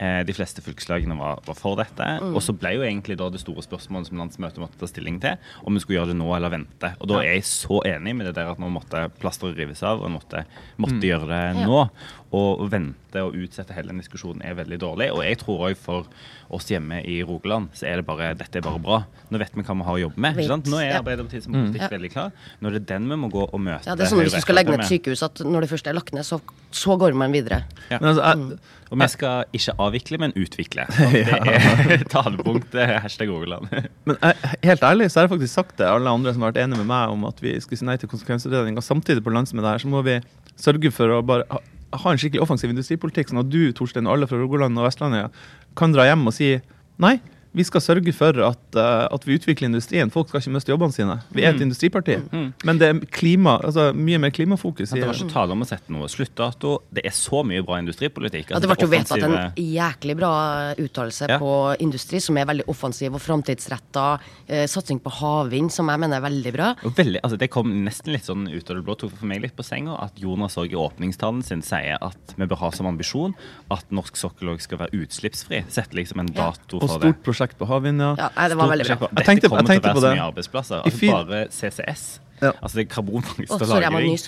Eh, 0.01 0.23
de 0.25 0.33
fleste 0.33 0.63
fylkeslagene 0.65 1.17
var, 1.19 1.41
var 1.45 1.55
for 1.55 1.77
dette. 1.77 2.01
Mm. 2.23 2.35
Og 2.35 2.41
så 2.41 2.55
ble 2.57 2.71
jo 2.75 2.81
egentlig 2.83 3.19
da 3.21 3.29
det 3.29 3.41
store 3.43 3.61
spørsmålet 3.63 4.07
som 4.09 4.17
landsmøtet 4.17 4.57
måtte 4.63 4.79
ta 4.81 4.87
stilling 4.89 5.21
til, 5.21 5.37
om 5.67 5.75
vi 5.77 5.81
skulle 5.81 5.99
gjøre 6.01 6.15
det 6.15 6.17
nå 6.17 6.31
eller 6.37 6.49
vente. 6.55 6.95
Og 7.01 7.07
da 7.09 7.19
er 7.21 7.35
jeg 7.37 7.45
så 7.45 7.83
enig 7.85 8.15
med 8.17 8.27
det 8.31 8.35
der 8.39 8.49
at 8.51 8.59
nå 8.59 8.71
måtte 8.73 9.11
plasteret 9.21 9.59
rives 9.61 9.83
av, 9.83 10.01
og 10.01 10.07
en 10.09 10.17
måtte, 10.19 10.45
måtte 10.81 11.01
gjøre 11.05 11.29
det 11.29 11.43
Ja. 11.61 11.67
nå. 11.67 11.91
Og 12.31 12.61
å 12.63 12.67
vente 12.71 13.23
og 13.27 13.35
utsette 13.35 13.75
hele 13.75 13.91
den 13.91 13.99
diskusjonen 13.99 14.45
er 14.47 14.55
veldig 14.55 14.77
dårlig. 14.79 15.09
Og 15.11 15.25
jeg 15.27 15.41
tror 15.41 15.65
òg 15.67 15.79
for 15.79 16.07
oss 16.55 16.69
hjemme 16.71 17.01
i 17.07 17.17
Rogaland 17.27 17.73
så 17.75 17.89
er 17.91 17.99
det 17.99 18.07
bare, 18.07 18.31
dette 18.39 18.61
er 18.61 18.63
bare 18.63 18.79
bra. 18.83 19.01
Nå 19.31 19.41
vet 19.43 19.57
vi 19.57 19.65
hva 19.67 19.75
vi 19.81 19.87
har 19.89 19.97
å 19.97 20.03
jobbe 20.05 20.23
med. 20.23 20.39
Ikke 20.39 20.53
sant? 20.53 20.71
Nå 20.71 20.79
er. 20.79 20.95
Arbeiderpartiet 21.01 21.47
som 21.47 21.57
politikk 21.57 21.83
mm. 21.83 21.95
veldig 21.97 22.11
klar. 22.15 22.31
Nå 22.61 22.71
er 22.71 22.77
det 22.79 22.85
den 22.91 23.09
vi 23.11 23.19
må 23.19 23.31
gå 23.33 23.47
og 23.49 23.63
møte. 23.63 23.83
Ja, 23.89 23.97
det 23.99 24.07
er 24.07 24.13
sånn 24.13 24.23
Hvis 24.23 24.37
du 24.37 24.45
skal 24.45 24.61
legge 24.61 24.75
ned 24.75 24.85
et 24.85 24.93
sykehus, 24.93 25.25
at 25.27 25.43
når 25.43 25.67
det 25.67 25.71
først 25.73 25.91
er 25.91 25.97
lagt 25.99 26.15
ned, 26.15 26.27
så, 26.27 26.39
så 26.71 26.99
går 27.01 27.19
man 27.19 27.35
videre. 27.35 27.65
Ja. 27.91 27.99
Men 27.99 28.13
altså, 28.13 28.29
jeg, 28.31 28.61
Og 28.91 29.03
vi 29.03 29.09
skal 29.11 29.59
ikke 29.59 29.75
avvikle, 29.87 30.21
men 30.23 30.37
utvikle. 30.39 30.87
Det 31.01 31.25
er 31.27 32.07
talepunktet 32.11 32.95
hashtag 33.03 33.31
Rogaland. 33.31 33.71
Men 34.09 34.19
helt 34.65 34.83
ærlig 34.87 35.11
så 35.11 35.21
har 35.21 35.29
jeg 35.29 35.35
faktisk 35.35 35.53
sagt 35.53 35.77
det, 35.79 35.87
alle 35.87 36.11
andre 36.11 36.33
som 36.35 36.43
har 36.43 36.53
vært 36.53 36.65
enige 36.65 36.83
med 36.83 36.91
meg 36.91 37.13
om 37.15 37.27
at 37.29 37.43
vi 37.43 37.55
skulle 37.63 37.79
si 37.79 37.87
nei 37.87 37.99
til 38.01 38.11
konsekvensutredning, 38.11 38.79
og 38.79 38.87
samtidig 38.87 39.23
på 39.27 39.35
landsmøtet 39.35 39.71
her 39.71 39.83
så 39.83 39.91
må 39.93 40.03
vi 40.07 40.17
sørge 40.59 40.91
for 40.95 41.15
å 41.15 41.21
bare 41.27 41.61
ha, 41.91 42.13
en 42.13 42.21
skikkelig 42.21 42.43
offensiv 42.45 42.73
industripolitikk, 42.73 43.31
sånn 43.31 43.43
at 43.43 43.51
du, 43.51 43.61
Torstein, 43.77 44.09
og 44.09 44.17
alle 44.17 44.31
fra 44.31 44.39
Rogaland 44.41 44.79
og 44.79 44.87
Vestlandet 44.87 45.43
kan 45.79 45.95
dra 45.95 46.07
hjem 46.09 46.27
og 46.31 46.37
si 46.37 46.55
nei. 47.03 47.17
Vi 47.53 47.65
skal 47.67 47.83
sørge 47.83 48.13
for 48.15 48.37
at, 48.47 48.77
eh, 48.79 49.07
at 49.11 49.25
vi 49.27 49.35
utvikler 49.39 49.67
industrien. 49.67 50.11
Folk 50.13 50.29
skal 50.31 50.41
ikke 50.41 50.53
miste 50.55 50.71
jobbene 50.71 50.95
sine. 50.95 51.17
Vi 51.35 51.43
er 51.43 51.55
et 51.55 51.61
industriparti. 51.65 52.19
Men 52.65 52.79
det 52.79 52.89
er 52.89 53.01
klima, 53.11 53.57
altså, 53.67 53.89
mye 53.95 54.21
mer 54.23 54.31
klimafokus. 54.31 54.93
Det 54.95 55.03
var 55.03 55.15
ikke 55.15 55.33
tale 55.33 55.57
om 55.57 55.65
å 55.65 55.67
sette 55.67 55.91
noe 55.91 56.07
sluttdato. 56.11 56.77
Det 56.93 57.05
er 57.05 57.15
så 57.17 57.43
mye 57.47 57.65
bra 57.67 57.81
industripolitikk. 57.83 58.51
Ja, 58.51 58.61
Altså, 58.61 58.69
det 58.69 58.77
ble 58.77 58.87
jo 58.87 58.93
vedtatt 58.93 59.25
en 59.25 59.53
jæklig 59.57 60.17
bra 60.17 60.33
uttalelse 60.79 61.29
Ja. 61.29 61.39
på 61.39 61.77
industri, 61.81 62.21
som 62.21 62.37
er 62.39 62.47
veldig 62.47 62.67
offensiv 62.69 63.15
og 63.15 63.21
framtidsretta. 63.21 64.21
Eh, 64.49 64.67
satsing 64.67 65.01
på 65.01 65.11
havvind, 65.11 65.73
som 65.73 65.89
jeg 65.89 65.99
mener 65.99 66.17
er 66.19 66.21
veldig 66.31 66.53
bra. 66.53 66.75
veldig, 66.85 67.21
altså 67.23 67.39
Det 67.39 67.51
kom 67.51 67.85
nesten 67.85 68.13
litt 68.13 68.25
sånn 68.25 68.47
ut 68.49 68.71
av 68.71 68.77
det 68.77 68.85
blå. 68.85 68.97
Tok 68.99 69.17
for 69.17 69.27
meg 69.27 69.41
litt 69.43 69.57
på 69.57 69.65
senga 69.65 70.01
at 70.03 70.15
Jonas 70.21 70.57
òg 70.57 70.73
i 70.73 70.77
åpningstalen 70.77 71.43
sin 71.43 71.63
sier 71.63 71.97
at 72.01 72.35
vi 72.37 72.47
bør 72.47 72.59
ha 72.59 72.71
som 72.71 72.87
ambisjon 72.87 73.35
at 73.71 73.85
norsk 73.91 74.15
sokkel 74.17 74.59
skal 74.61 74.79
være 74.79 74.91
utslippsfri. 75.03 75.65
Sette 75.69 75.95
liksom 75.95 76.21
en 76.21 76.27
dato 76.27 76.79
ja. 76.81 76.87
for 76.87 76.99
det. 77.01 77.23
Prosjekt 77.41 77.59
på 77.59 77.67
havvind, 77.69 78.01
ja. 78.01 78.15
Ja, 78.19 78.29
nei, 78.37 78.49
det 78.49 78.57
var 78.57 78.69
veldig 78.69 78.87
bra. 78.87 78.97
på- 78.97 79.09
Jeg 79.17 79.27
tenkte- 79.27 79.41
Dette 79.41 79.49
kommer 79.49 79.69
jeg 79.75 79.83
til 79.83 79.91
å 79.91 79.95
være 79.95 80.01
så 80.01 80.15
mye 80.17 80.33
arbeidsplasser. 80.33 80.83
Altså 80.85 81.11
bare 81.13 81.49
CCS. 81.51 82.21
Ja. 82.43 82.53
Altså 82.63 82.75
det 82.77 82.91
er 82.91 82.95
karbonfangst 82.95 83.51
og 83.53 83.61
lagring. 83.69 84.19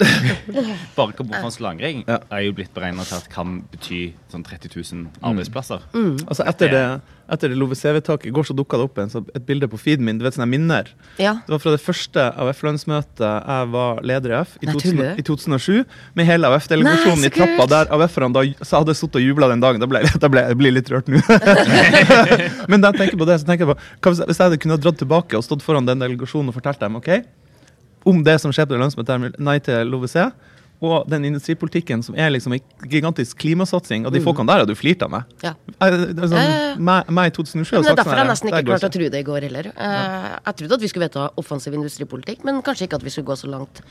Bare 0.96 1.12
karbonfangst 1.12 1.60
og 1.60 1.64
lagring 1.68 2.04
Ja. 2.08 2.18
er 2.30 2.38
jo 2.46 2.52
blitt 2.52 2.72
beregna 2.74 3.04
til 3.06 3.14
at 3.16 3.28
kan 3.30 3.62
bety 3.70 4.12
sånn 4.32 4.42
30 4.44 4.70
000 4.74 5.08
arbeidsplasser. 5.22 5.80
Altså 5.94 6.44
etter 6.46 6.68
det, 6.68 7.00
etter 7.32 7.48
det 7.48 7.56
LoVC-vedtaket 7.56 8.28
i 8.28 8.32
går 8.34 8.46
så 8.48 8.56
dukka 8.56 8.78
det 8.78 8.86
opp 8.88 8.98
en, 9.00 9.10
så 9.12 9.22
et 9.36 9.44
bilde 9.46 9.68
på 9.70 9.78
feeden 9.80 10.04
min. 10.06 10.18
Du 10.20 10.24
vet 10.26 10.36
sånne 10.36 10.48
minner. 10.50 10.90
Ja. 11.16 11.36
Det 11.46 11.54
var 11.54 11.62
fra 11.62 11.74
det 11.74 11.80
første 11.84 12.26
AUF-lønnsmøtet 12.44 13.24
jeg 13.24 13.70
var 13.74 14.02
leder 14.04 14.34
i 14.34 14.36
AUF, 14.40 14.56
i, 14.60 14.68
2000, 14.68 15.02
i 15.20 15.24
2007. 15.26 15.84
Med 16.18 16.28
hele 16.28 16.50
AUF-delegasjonen 16.52 17.28
i 17.28 17.32
trappa 17.34 17.68
der 17.70 17.92
AUF-erne 17.94 18.34
da 18.36 18.44
hadde 18.74 18.96
sittet 18.98 19.20
og 19.22 19.24
jubla 19.26 19.50
den 19.52 19.64
dagen. 19.64 19.82
Da 19.82 19.88
ble, 19.90 20.04
da 20.24 20.32
ble 20.32 20.44
jeg 20.48 20.60
blir 20.60 20.76
litt 20.76 20.90
rørt 20.92 21.08
nå. 21.12 21.22
Men 22.70 22.84
da 22.84 22.92
jeg 22.92 23.00
tenker 23.00 23.20
på 23.20 23.28
det, 23.30 23.40
så 23.40 23.48
tenker 23.48 23.66
jeg 23.66 23.72
på 23.72 23.78
hva 23.78 24.14
hvis 24.24 24.36
jeg 24.36 24.44
hadde 24.44 24.60
kunnet 24.60 24.84
dratt 24.84 25.00
tilbake 25.00 25.38
og 25.38 25.46
stått 25.46 25.64
foran 25.64 25.88
den 25.88 26.02
delegasjonen 26.02 26.52
og 26.52 26.58
fortalt 26.58 26.82
dem 26.82 27.00
ok, 27.00 27.10
om 28.04 28.20
det 28.24 28.36
som 28.42 28.52
skjer 28.52 28.68
på 28.68 28.76
det 28.76 28.82
lønnsmøtet, 28.82 29.38
nei 29.40 29.56
til 29.64 29.88
LoVC, 29.88 30.18
og 30.84 31.08
den 31.10 31.24
industripolitikken 31.30 32.02
som 32.06 32.14
er 32.20 32.30
liksom 32.34 32.52
en 32.56 32.60
gigantisk 32.92 33.38
klimasatsing, 33.42 34.04
og 34.06 34.12
de 34.14 34.20
folkene 34.24 34.46
der 34.52 34.62
hadde 34.62 34.74
du 34.74 34.78
flirt 34.78 35.02
av 35.06 35.10
meg. 35.14 35.24
Ja. 35.42 35.54
Er 35.80 35.90
sånn, 36.12 36.30
Ja, 36.36 36.42
ja, 36.44 36.58
ja. 36.74 36.76
meg, 37.10 37.26
i 37.32 37.34
2007 37.36 37.72
Men 37.72 37.78
og 37.80 37.84
det 37.84 37.90
er 37.92 37.96
derfor 38.00 38.10
sånn 38.14 38.22
jeg 38.22 38.30
nesten 38.32 38.48
ikke 38.52 38.64
klarte 38.70 38.90
å 38.90 38.94
tro 38.98 39.08
det 39.14 39.20
i 39.20 39.28
går 39.30 39.40
heller. 39.48 39.70
Eh, 39.74 40.28
Jeg 40.46 40.56
trodde 40.60 40.74
at 40.78 40.80
vi 40.84 40.88
skulle 40.92 41.08
vedta 41.08 41.30
offensiv 41.40 41.74
industripolitikk, 41.74 42.44
men 42.44 42.62
kanskje 42.62 42.86
ikke 42.88 42.96
at 43.00 43.02
vi 43.06 43.10
skulle 43.10 43.26
gå 43.32 43.36
så 43.36 43.48
langt. 43.50 43.82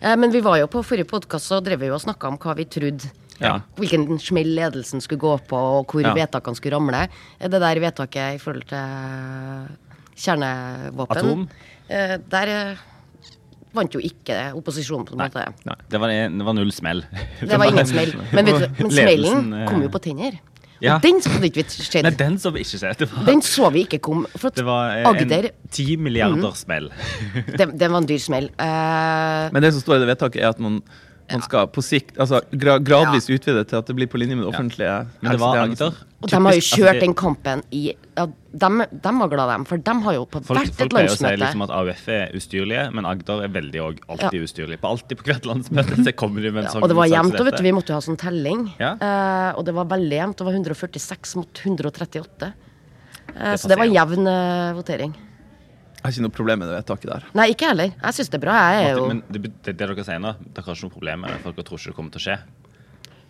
Eh, 0.00 0.14
Men 0.16 0.30
vi 0.30 0.40
var 0.40 0.58
jo 0.58 0.66
på 0.68 0.82
forrige 0.84 1.08
podkast 1.08 1.46
så 1.50 1.62
drev 1.62 1.80
vi 1.80 1.86
jo 1.86 1.94
og 1.94 2.00
snakka 2.04 2.28
om 2.28 2.38
hva 2.38 2.54
vi 2.56 2.64
trodde. 2.64 3.10
Ja. 3.40 3.60
Hvilken 3.76 4.18
smell 4.18 4.48
ledelsen 4.56 5.00
skulle 5.02 5.20
gå 5.20 5.38
på, 5.48 5.56
og 5.56 5.86
hvor 5.92 6.02
Ja. 6.02 6.14
vedtakene 6.14 6.56
skulle 6.56 6.76
ramle. 6.76 7.08
Eh, 7.40 7.48
Det 7.48 7.60
der 7.60 7.80
vedtaket 7.80 8.34
i 8.34 8.38
forhold 8.38 8.64
til 8.68 9.76
kjernevåpen 10.16 11.16
Atom? 11.16 11.48
eh, 11.88 12.16
Der 12.28 12.48
eh, 12.48 12.76
vant 13.76 13.94
jo 13.96 14.02
ikke 14.02 14.40
opposisjonen, 14.58 15.06
på 15.08 15.16
en 15.16 15.22
måte. 15.24 15.46
Nei, 15.68 15.78
det 15.92 16.02
var, 16.02 16.12
det 16.12 16.48
var 16.48 16.56
null 16.56 16.74
smell. 16.74 17.04
Det 17.40 17.54
var 17.54 17.70
ingen 17.70 17.88
smell. 17.94 18.12
Men, 18.36 18.50
vet 18.50 18.66
du, 18.66 18.82
men 18.82 18.92
smellen 18.92 19.56
eh, 19.56 19.66
kom 19.70 19.84
jo 19.84 19.92
på 19.92 20.02
tenner. 20.08 20.38
Ja. 20.82 20.98
Og 20.98 21.04
den 21.06 21.22
så 21.24 21.32
ikke 21.40 21.62
vi 21.62 21.64
sett. 21.72 22.04
Nei, 22.04 22.12
den 22.18 22.36
så 22.40 22.52
vi 22.52 22.64
ikke 22.66 23.08
var, 23.08 23.24
Den 23.24 23.42
så 23.44 23.70
vi 23.72 23.84
ikke 23.86 24.00
kom. 24.04 24.26
For 24.36 24.50
at 24.50 24.58
det 24.58 24.66
var 24.66 24.92
en 24.98 25.08
Agder 25.08 25.48
10 25.72 25.96
milliarder 26.04 26.52
smell. 26.58 26.90
den, 27.32 27.72
den, 27.78 27.92
var 27.92 28.02
en 28.02 28.08
dyr 28.08 28.20
smell. 28.20 28.50
Uh, 28.60 29.48
Men 29.54 29.64
det 29.64 29.72
som 29.72 29.84
står 29.84 29.96
i 29.96 30.04
det 30.04 30.10
vedtaket, 30.12 30.42
er 30.42 30.52
at 30.52 30.60
man, 30.60 30.82
man 31.32 31.42
skal 31.44 31.68
på 31.72 31.82
sikt 31.84 32.18
altså 32.22 32.40
gra 32.54 32.76
gradvis 32.82 33.28
utvide 33.32 33.64
til 33.66 33.78
at 33.80 33.88
det 33.88 33.94
blir 33.98 34.08
på 34.10 34.20
linje 34.20 34.36
med 34.36 34.46
det 34.46 34.52
offentlige. 34.52 34.96
Men 35.20 35.34
det 35.34 35.40
var. 35.42 35.58
Agder. 35.66 35.96
og 36.22 36.30
de 36.30 36.40
har 36.46 36.56
jo 36.56 36.64
kjørt 36.64 36.90
altså, 36.90 37.02
den 37.02 37.14
kampen 37.18 37.62
i 37.74 37.82
ja, 37.90 38.26
de, 38.26 38.68
de 38.92 39.12
var 39.18 39.30
glad, 39.32 39.50
dem. 39.52 39.66
For 39.68 39.82
de 39.88 39.94
har 40.06 40.16
jo 40.16 40.24
på 40.30 40.40
Folk, 40.46 40.60
hvert 40.60 40.78
folk 40.78 40.86
et 40.86 40.94
pleier 40.94 41.12
å 41.12 41.18
si 41.18 41.32
liksom 41.42 41.64
at 41.66 41.74
AUF 41.76 42.06
er 42.14 42.36
ustyrlige, 42.38 42.86
men 42.96 43.08
Agder 43.10 43.44
er 43.44 43.52
veldig 43.56 43.82
òg 43.84 44.00
alltid 44.14 44.46
ustyrlig. 44.46 44.80
På 44.82 44.94
alltid 44.94 45.20
på 45.20 45.28
hvert 45.28 45.48
landsmøte 45.50 45.98
så 46.06 46.14
kommer 46.16 46.46
de 46.46 46.54
med 46.54 46.64
en 46.64 46.70
ja, 46.70 46.74
sånn 46.76 46.86
Og 46.86 46.92
det 46.92 46.98
var 47.00 47.10
jevnt, 47.10 47.38
vet 47.50 47.58
du, 47.58 47.64
vi 47.66 47.74
måtte 47.76 47.94
jo 47.94 47.98
ha 47.98 48.06
sånn 48.06 48.20
telling. 48.20 48.66
Ja. 48.80 48.94
Uh, 49.02 49.50
og 49.58 49.66
det 49.68 49.76
var 49.76 49.90
veldig 49.92 50.20
jevnt. 50.22 50.40
Det 50.40 50.48
var 50.48 50.58
146 50.62 51.36
mot 51.42 51.62
138. 51.66 52.52
Uh, 53.26 53.34
Det 53.36 53.56
så 53.60 53.72
det 53.72 53.80
var 53.82 53.90
jevn 53.90 54.30
uh, 54.30 54.76
votering. 54.78 55.16
Har 56.06 56.12
ikke 56.14 56.22
noe 56.22 56.34
problem 56.36 56.60
med 56.62 56.68
det 56.70 56.76
vedtaket 56.78 57.10
der. 57.10 57.24
Nei, 57.34 57.48
ikke 57.50 57.66
heller. 57.72 57.90
Jeg 57.98 58.14
syns 58.20 58.30
det 58.30 58.38
er 58.38 58.44
bra. 58.46 58.56
Jeg 58.70 58.84
er 58.92 58.98
jo 59.00 59.06
Men 59.10 59.22
det, 59.26 59.40
det, 59.42 59.52
det 59.66 59.76
dere 59.80 60.04
sier 60.06 60.20
nå, 60.22 60.32
dere 60.54 60.64
har 60.68 60.76
ikke 60.78 60.86
noe 60.86 60.94
problem 60.94 61.24
med 61.26 61.32
det, 61.34 61.38
for 61.42 61.56
dere 61.56 61.66
tror 61.66 61.80
ikke 61.82 61.90
det 61.92 61.96
kommer 61.98 62.14
til 62.14 62.22
å 62.22 62.26
skje. 62.28 62.36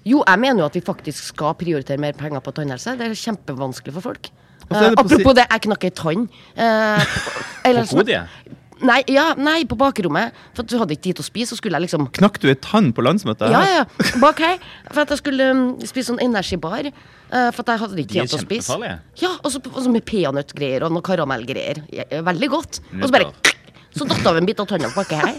Jo, 0.06 0.18
jeg 0.23 0.38
mener 0.45 0.61
jo 0.62 0.66
at 0.68 0.76
vi 0.78 0.83
faktisk 0.87 1.30
skal 1.33 1.56
prioritere 1.59 1.99
mer 1.99 2.12
penger 2.18 2.42
på 2.45 2.52
tannhelse. 2.54 2.92
Det 3.00 3.09
er 3.09 3.16
kjempevanskelig 3.18 3.97
for 3.97 4.04
folk. 4.12 4.28
Det 4.66 4.76
er 4.76 4.76
Eh, 4.76 4.90
det 4.90 4.99
si- 4.99 5.00
apropos 5.02 5.35
det, 5.38 5.47
jeg 5.50 5.62
knakk 5.66 5.85
ei 5.87 5.90
tann. 5.95 6.28
Eh, 6.56 7.16
eller 7.71 7.83
På 7.83 7.90
sånn- 7.90 8.00
podiet? 8.04 8.55
Nei, 8.85 8.99
ja, 9.09 9.30
nei, 9.40 9.64
på 9.68 9.76
bakrommet. 9.80 10.33
For 10.52 10.61
at 10.64 10.68
du 10.73 10.76
hadde 10.80 10.92
ikke 10.97 11.04
tid 11.09 11.16
til 11.18 11.25
å 11.25 11.26
spise, 11.26 11.49
så 11.54 11.59
skulle 11.61 11.76
jeg 11.78 11.85
liksom 11.87 12.02
Knakk 12.18 12.37
du 12.42 12.47
ei 12.50 12.56
tann 12.61 12.88
på 12.97 13.00
landsmøtet? 13.06 13.49
Ja, 13.52 13.61
ja, 13.64 13.85
bak 14.21 14.37
her. 14.45 14.56
For 14.90 15.00
at 15.06 15.11
jeg 15.14 15.21
skulle 15.23 15.45
um, 15.54 15.62
spise 15.80 16.06
sånn 16.11 16.23
energibar. 16.25 16.85
Uh, 17.30 17.50
for 17.56 17.61
at 17.64 17.71
jeg 17.73 17.78
hadde 17.85 18.00
ikke 18.02 18.14
tid 18.18 18.28
til 18.33 18.38
å 18.38 18.40
spise. 18.45 18.71
Ja, 19.23 19.33
og 19.40 19.49
så 19.54 19.59
med 19.92 20.04
peanøttgreier 20.09 20.80
og 20.87 20.90
noe 20.92 21.04
karamellgreier. 21.06 21.76
Ja, 21.95 22.04
Veldig 22.26 22.49
godt. 22.52 22.73
Og 22.99 23.04
så 23.09 23.12
bare 23.14 23.26
Så 23.97 24.02
datt 24.04 24.26
av 24.28 24.37
en 24.37 24.47
bit 24.49 24.61
av 24.61 24.66
tanna 24.68 24.88
baki 24.92 25.16
her. 25.23 25.35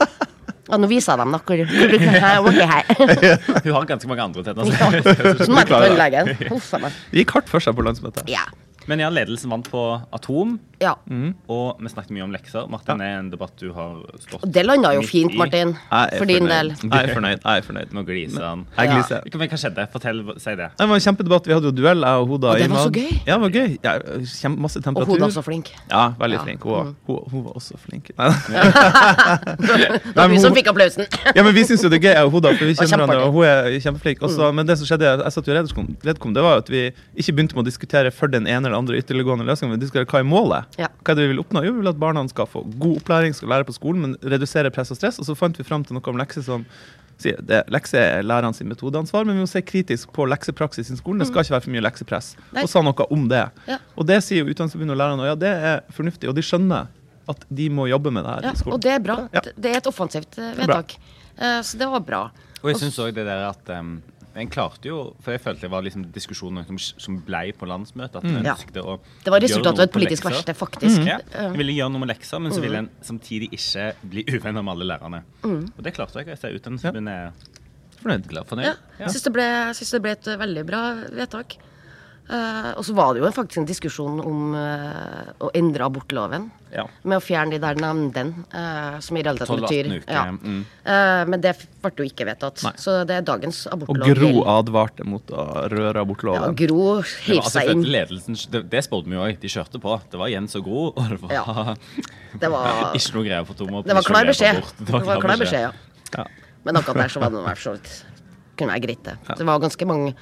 Ja, 0.67 0.75
nå 0.82 0.88
viser 0.91 1.10
jeg 1.13 1.20
dem 1.22 1.32
noe. 1.32 1.41
Hun 3.63 3.74
har 3.77 3.84
ganske 3.88 4.08
mange 4.10 4.24
andre 4.25 4.41
tenner. 4.44 4.63
Ja. 4.67 4.74
Så 5.39 5.48
nå 5.48 5.56
er 5.62 5.63
på 5.63 5.70
klarer 5.70 5.86
det. 5.86 5.91
tannlegen. 5.94 6.25
Huff 6.50 6.67
a 6.75 6.77
meg. 6.84 6.91
Det 7.13 7.20
gikk 7.22 7.32
hardt 7.38 7.50
for 7.53 7.60
seg 7.63 7.72
på 7.77 7.84
landsmøtet. 7.88 8.24
Ja. 8.32 8.44
Men 8.88 9.00
ja, 9.03 9.10
ledelsen 9.12 9.50
vant 9.51 9.67
på 9.70 9.82
Atom, 10.15 10.60
Ja. 10.79 10.94
og 11.50 11.79
vi 11.82 11.89
snakket 11.89 12.12
mye 12.13 12.24
om 12.24 12.32
lekser. 12.32 12.67
Martin, 12.70 13.00
det 13.01 13.08
er 13.08 13.20
en 13.20 13.29
debatt 13.32 13.51
du 13.60 13.72
har 13.74 13.96
stått 14.22 14.44
Og 14.46 14.51
det 14.53 14.63
landa 14.65 14.91
jo 14.94 15.01
fint, 15.01 15.34
i. 15.34 15.38
Martin. 15.38 15.74
For 16.17 16.25
din 16.29 16.46
del. 16.48 16.70
Jeg 16.77 16.91
er 16.94 17.13
fornøyd. 17.15 17.41
Jeg 17.44 17.58
er 17.58 17.65
fornøyd. 17.65 17.91
Nå 17.98 18.03
gliser 18.06 18.44
han. 18.46 18.65
Jeg 18.77 18.88
Ja. 18.88 19.22
Men 19.38 19.50
hva 19.50 19.58
skjedde? 19.58 19.88
Fortell, 19.91 20.22
si 20.39 20.53
det. 20.56 20.70
Det 20.77 20.88
var 20.88 20.96
en 20.96 21.01
kjempedebatt. 21.01 21.46
Vi 21.50 21.53
hadde 21.53 21.63
jo 21.72 21.72
duell, 21.72 22.00
jeg 22.06 22.22
og 22.22 22.27
Hoda. 22.27 22.48
Og 22.53 22.58
det 22.62 22.70
var 22.70 22.86
så 22.86 22.91
gøy. 22.94 23.12
Ja, 23.25 23.38
det 23.38 23.41
var 23.41 23.50
gøy. 23.50 23.77
Ja, 23.84 23.94
kjem, 24.22 24.58
masse 24.62 24.79
Og. 24.86 25.06
Hoda 25.08 25.27
så 25.34 25.44
flink. 25.44 25.72
Ja, 25.89 26.13
veldig 26.20 26.38
Ja. 26.38 26.44
flink. 26.44 26.62
Hun, 26.63 26.72
var- 26.72 26.94
hun, 27.08 27.20
hun 27.32 27.44
var 27.44 27.53
også 27.58 27.77
flink. 27.79 28.12
Nei, 28.17 28.29
Det 29.58 30.15
var 30.15 30.27
vi 30.29 30.39
som 30.39 30.53
fikk 30.56 30.67
applausen. 30.72 31.08
Ja, 31.36 31.44
men 31.44 31.53
Vi 31.58 31.63
syns 31.67 31.84
jo 31.84 31.89
det 31.89 32.00
er 32.00 32.06
gøy, 32.08 32.13
jeg 32.15 32.25
og 32.27 32.32
Hoda, 32.38 32.53
for 32.58 32.65
vi 32.70 32.74
kjenner 32.77 33.03
hverandre, 33.06 33.25
og 33.27 33.34
hun 33.34 33.46
er 33.50 33.79
kjempeflink. 33.84 34.22
Også, 34.22 34.53
Men 34.53 34.65
det 34.70 34.77
som 34.77 34.86
skjedde, 34.89 35.10
jeg 35.24 35.32
satt 35.34 35.48
jo 35.48 35.53
i 35.53 35.58
lederkom, 35.58 36.34
det 36.38 36.44
var 36.44 36.58
jo 36.58 36.63
at 36.65 36.70
vi 36.70 36.82
ikke 37.17 37.34
begynte 37.36 37.56
med 37.58 37.65
å 37.65 37.70
diskutere 37.70 38.12
for 38.13 38.27
den 38.27 38.46
ene 38.48 38.67
eller 38.67 38.76
andre 38.77 39.00
ytterliggående 39.01 39.46
løsninger, 39.48 39.74
men 39.75 39.81
diskutere 39.81 40.05
hva 40.10 40.19
er 40.22 40.27
målet. 40.27 40.77
Ja. 40.81 40.88
Hva 41.01 41.13
er 41.13 41.19
det 41.19 41.25
vi 41.27 41.34
vil 41.36 41.41
oppnå? 41.43 41.63
Jo, 41.65 41.74
vi 41.75 41.81
vil 41.84 41.91
at 41.91 42.00
barna 42.01 42.24
skal 42.31 42.48
få 42.50 42.63
god 42.77 43.01
opplæring, 43.01 43.36
skal 43.38 43.50
lære 43.53 43.67
på 43.67 43.75
skolen, 43.75 44.01
men 44.05 44.15
redusere 44.34 44.72
press 44.74 44.91
og 44.93 44.98
stress. 45.00 45.19
Og 45.19 45.27
så 45.29 45.36
fant 45.38 45.57
vi 45.60 45.65
fram 45.67 45.84
til 45.88 45.98
noe 45.98 46.13
om 46.13 46.17
lekser 46.22 46.46
som 46.46 46.65
sier 47.17 47.39
det, 47.41 47.63
lekser 47.74 47.98
er 48.19 48.25
lærernes 48.29 48.60
metodeansvar, 48.62 49.25
men 49.25 49.39
vi 49.39 49.41
må 49.41 49.50
se 49.50 49.62
kritisk 49.65 50.12
på 50.13 50.27
leksepraksis 50.29 50.91
i 50.93 50.98
skolen. 51.00 51.17
Det 51.24 51.27
skal 51.31 51.41
ikke 51.48 51.55
være 51.55 51.65
for 51.65 51.74
mye 51.74 51.81
leksepress. 51.88 52.27
Nei. 52.53 52.62
Og 52.62 52.69
sa 52.69 52.84
noe 52.86 53.07
om 53.13 53.24
det. 53.31 53.41
Ja. 53.65 53.79
Og 53.98 54.05
det 54.05 54.19
sier 54.25 54.43
jo 54.46 54.51
Utdanningsforbundet 54.53 54.93
og 54.93 55.00
lærerne, 55.01 55.25
og 55.25 55.31
ja, 55.31 55.36
det 55.41 55.53
er 55.72 55.81
fornuftig. 55.98 56.29
Og 56.29 56.36
de 56.38 56.43
skjønner 56.46 56.91
at 57.27 57.41
de 57.50 57.65
må 57.74 57.88
jobbe 57.89 58.12
med 58.13 58.24
det 58.24 58.36
her 58.38 58.46
Ja, 58.46 58.51
i 58.53 58.60
skolen. 58.62 58.75
og 58.77 58.84
det 58.86 58.91
er 58.93 59.01
bra. 59.03 59.15
Ja. 59.34 59.41
Det 59.57 59.72
er 59.74 59.81
et 59.81 59.89
offensivt 59.89 60.38
eh, 60.39 60.53
vedtak. 60.62 60.93
Eh, 61.36 61.57
Så 61.65 61.81
det 61.81 61.89
var 61.89 62.05
bra. 62.05 62.22
Og 62.62 62.69
jeg 62.72 62.79
syns 62.84 63.00
òg 63.03 63.12
det 63.17 63.25
der 63.27 63.41
at 63.50 63.74
um, 63.81 63.98
En 64.38 64.50
klarte 64.53 64.86
jo 64.86 64.98
For 65.24 65.34
jeg 65.34 65.41
følte 65.41 65.62
det 65.65 65.72
var 65.74 65.82
liksom 65.82 66.03
diskusjoner 66.13 66.65
som, 66.67 66.77
som 66.77 67.17
ble 67.25 67.39
på 67.58 67.65
landsmøtet. 67.70 68.20
At 68.20 68.24
en 68.29 68.46
Ja. 68.46 68.53
ønsket 68.53 68.77
å 68.84 69.00
Det 69.24 69.32
var 69.34 69.41
resultatet 69.41 69.79
av 69.79 69.86
et 69.88 69.94
politisk 69.96 70.24
verksted, 70.29 70.56
faktisk. 70.56 71.06
Ja, 71.08 71.17
Eh, 71.34 71.48
jeg 71.50 71.58
ville 71.58 71.74
gjøre 71.74 71.91
noe 71.91 72.00
med 72.06 72.10
lekser, 72.13 72.39
men 72.41 72.51
så 72.51 72.62
ville 72.62 72.77
en 72.84 72.89
samtidig 73.01 73.50
ikke 73.58 73.88
bli 74.10 74.24
uvenner 74.38 74.62
med 74.63 74.74
alle 74.75 74.86
lærerne. 74.94 75.24
Mm. 75.44 75.63
Og 75.77 75.84
det 75.84 75.94
klarte 75.98 76.22
jeg. 76.22 76.27
Jeg 76.27 76.38
ser 76.44 76.53
Utdanningsforbundet 76.60 77.13
er 77.13 77.32
Fornøyd. 77.98 78.27
glad 78.29 78.46
fornøyd. 78.46 78.65
Ja, 78.70 78.74
jeg 79.00 79.10
syns 79.10 79.24
det, 79.24 79.34
ble- 79.34 79.74
det 79.74 80.01
ble 80.01 80.12
et 80.12 80.27
veldig 80.39 80.65
bra 80.70 80.84
vedtak. 81.17 81.58
Eh, 82.27 82.72
og 82.75 82.84
så 82.84 82.93
var 82.96 83.13
det 83.15 83.22
jo 83.22 83.29
faktisk 83.31 83.62
en 83.62 83.67
diskusjon 83.67 84.17
om 84.19 84.55
uh, 84.57 85.29
å 85.39 85.48
endre 85.55 85.86
abortloven. 85.86 86.50
Ja. 86.74 86.84
Med 87.07 87.22
å 87.22 87.24
fjerne 87.24 87.55
de 87.55 87.60
der 87.63 87.77
nemndene, 87.79 88.43
uh, 88.51 88.98
som 89.03 89.15
i 89.15 89.22
realiteten 89.24 89.62
betyr 89.63 89.88
ja. 90.03 90.25
mm. 90.36 90.57
Men 91.31 91.39
det 91.43 91.53
ble 91.79 91.93
jo 92.01 92.07
ikke 92.10 92.27
vedtatt. 92.27 92.60
Nei. 92.65 92.74
Så 92.84 92.98
det 93.07 93.22
er 93.22 93.27
dagens 93.27 93.62
Og 93.69 93.77
abortlov. 93.77 94.12
Gro 94.12 94.31
gjelder. 94.34 94.50
advarte 94.57 95.07
mot 95.07 95.31
å 95.31 95.46
røre 95.72 96.03
abortloven. 96.03 96.50
Ja. 96.51 96.57
Gro 96.65 96.98
heiv 97.29 97.48
seg 97.48 97.72
inn. 97.72 97.86
ledelsen, 97.88 98.39
det, 98.51 98.65
det 98.74 98.84
spurte 98.84 99.13
vi 99.13 99.22
òg. 99.22 99.39
De 99.39 99.53
kjørte 99.53 99.79
på. 99.84 99.96
Det 100.12 100.19
var 100.19 100.34
Jens 100.34 100.60
og 100.60 100.67
Gro, 100.67 100.89
og 100.91 101.13
det 101.13 101.22
var 101.24 101.38
Ja. 101.38 101.77
Det 102.38 102.51
var, 102.51 102.67
ikke 103.00 103.15
noe 103.15 103.25
greier 103.29 103.48
for 103.48 103.60
Tomo. 103.60 103.86
det 103.88 103.96
var 103.96 104.12
klar 104.12 104.27
beskjed. 104.27 104.60
Det 104.84 104.91
var 105.00 105.24
klar 105.24 105.39
beskjed, 105.39 105.69
ja. 105.69 105.74
Ja. 106.17 106.27
Men 106.67 106.81
akkurat 106.81 107.05
der 107.05 107.15
så 107.15 107.24
var 107.24 107.31
det 107.31 107.39
noe 107.39 107.55
så 107.55 107.77
vidt 107.77 107.96
kunne 108.57 108.74
være 108.74 108.84
greit, 108.88 109.03
det. 109.05 109.15
Det 109.38 109.46
var 109.48 109.62
ganske 109.62 109.88
mange 109.88 110.13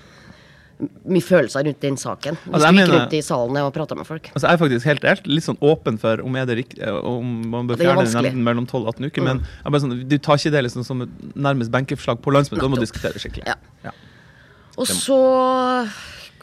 mye 1.08 1.24
følelser 1.24 1.64
rundt 1.64 1.80
den 1.80 1.96
saken. 1.96 2.36
Hvis 2.36 2.54
Altså, 2.54 2.66
jeg 2.68 2.74
gikk 2.76 2.82
mener- 2.82 3.00
rundt 3.00 3.14
i 3.14 3.22
salene 3.24 3.62
og 3.64 3.74
prata 3.74 3.96
med 3.96 4.06
folk. 4.06 4.30
Altså, 4.34 4.48
jeg 4.50 4.54
er 4.54 4.58
faktisk 4.66 4.86
helt 4.86 5.06
ærlig, 5.08 5.28
litt 5.38 5.44
sånn 5.46 5.58
åpen 5.62 5.98
for 6.00 6.20
om, 6.22 6.36
er 6.36 6.46
det 6.46 6.58
riktig, 6.58 6.82
om 7.04 7.50
man 7.50 7.68
bør 7.68 7.78
Det 7.78 7.86
er 7.88 7.96
fjerne 7.96 8.24
nemnden 8.24 8.44
mellom 8.44 8.68
12 8.68 8.84
og 8.84 8.94
18 8.96 9.06
uker, 9.08 9.24
men 9.24 9.40
jeg 9.40 9.72
bare 9.72 9.82
sånn, 9.82 9.96
du 10.10 10.18
tar 10.18 10.36
ikke 10.36 10.52
det 10.52 10.64
liksom 10.66 10.84
som 10.84 11.02
et 11.02 11.10
nærmest 11.36 11.72
benkeforslag 11.72 12.20
på 12.20 12.34
landsmøtet. 12.36 12.60
Da 12.62 12.68
må 12.68 12.76
du 12.76 12.82
diskutere 12.84 13.14
diskutere 13.14 13.20
skikkelig. 13.20 13.48
Ja. 13.48 13.56
Ja. 13.86 13.92
Og 14.78 14.88
så 14.88 15.88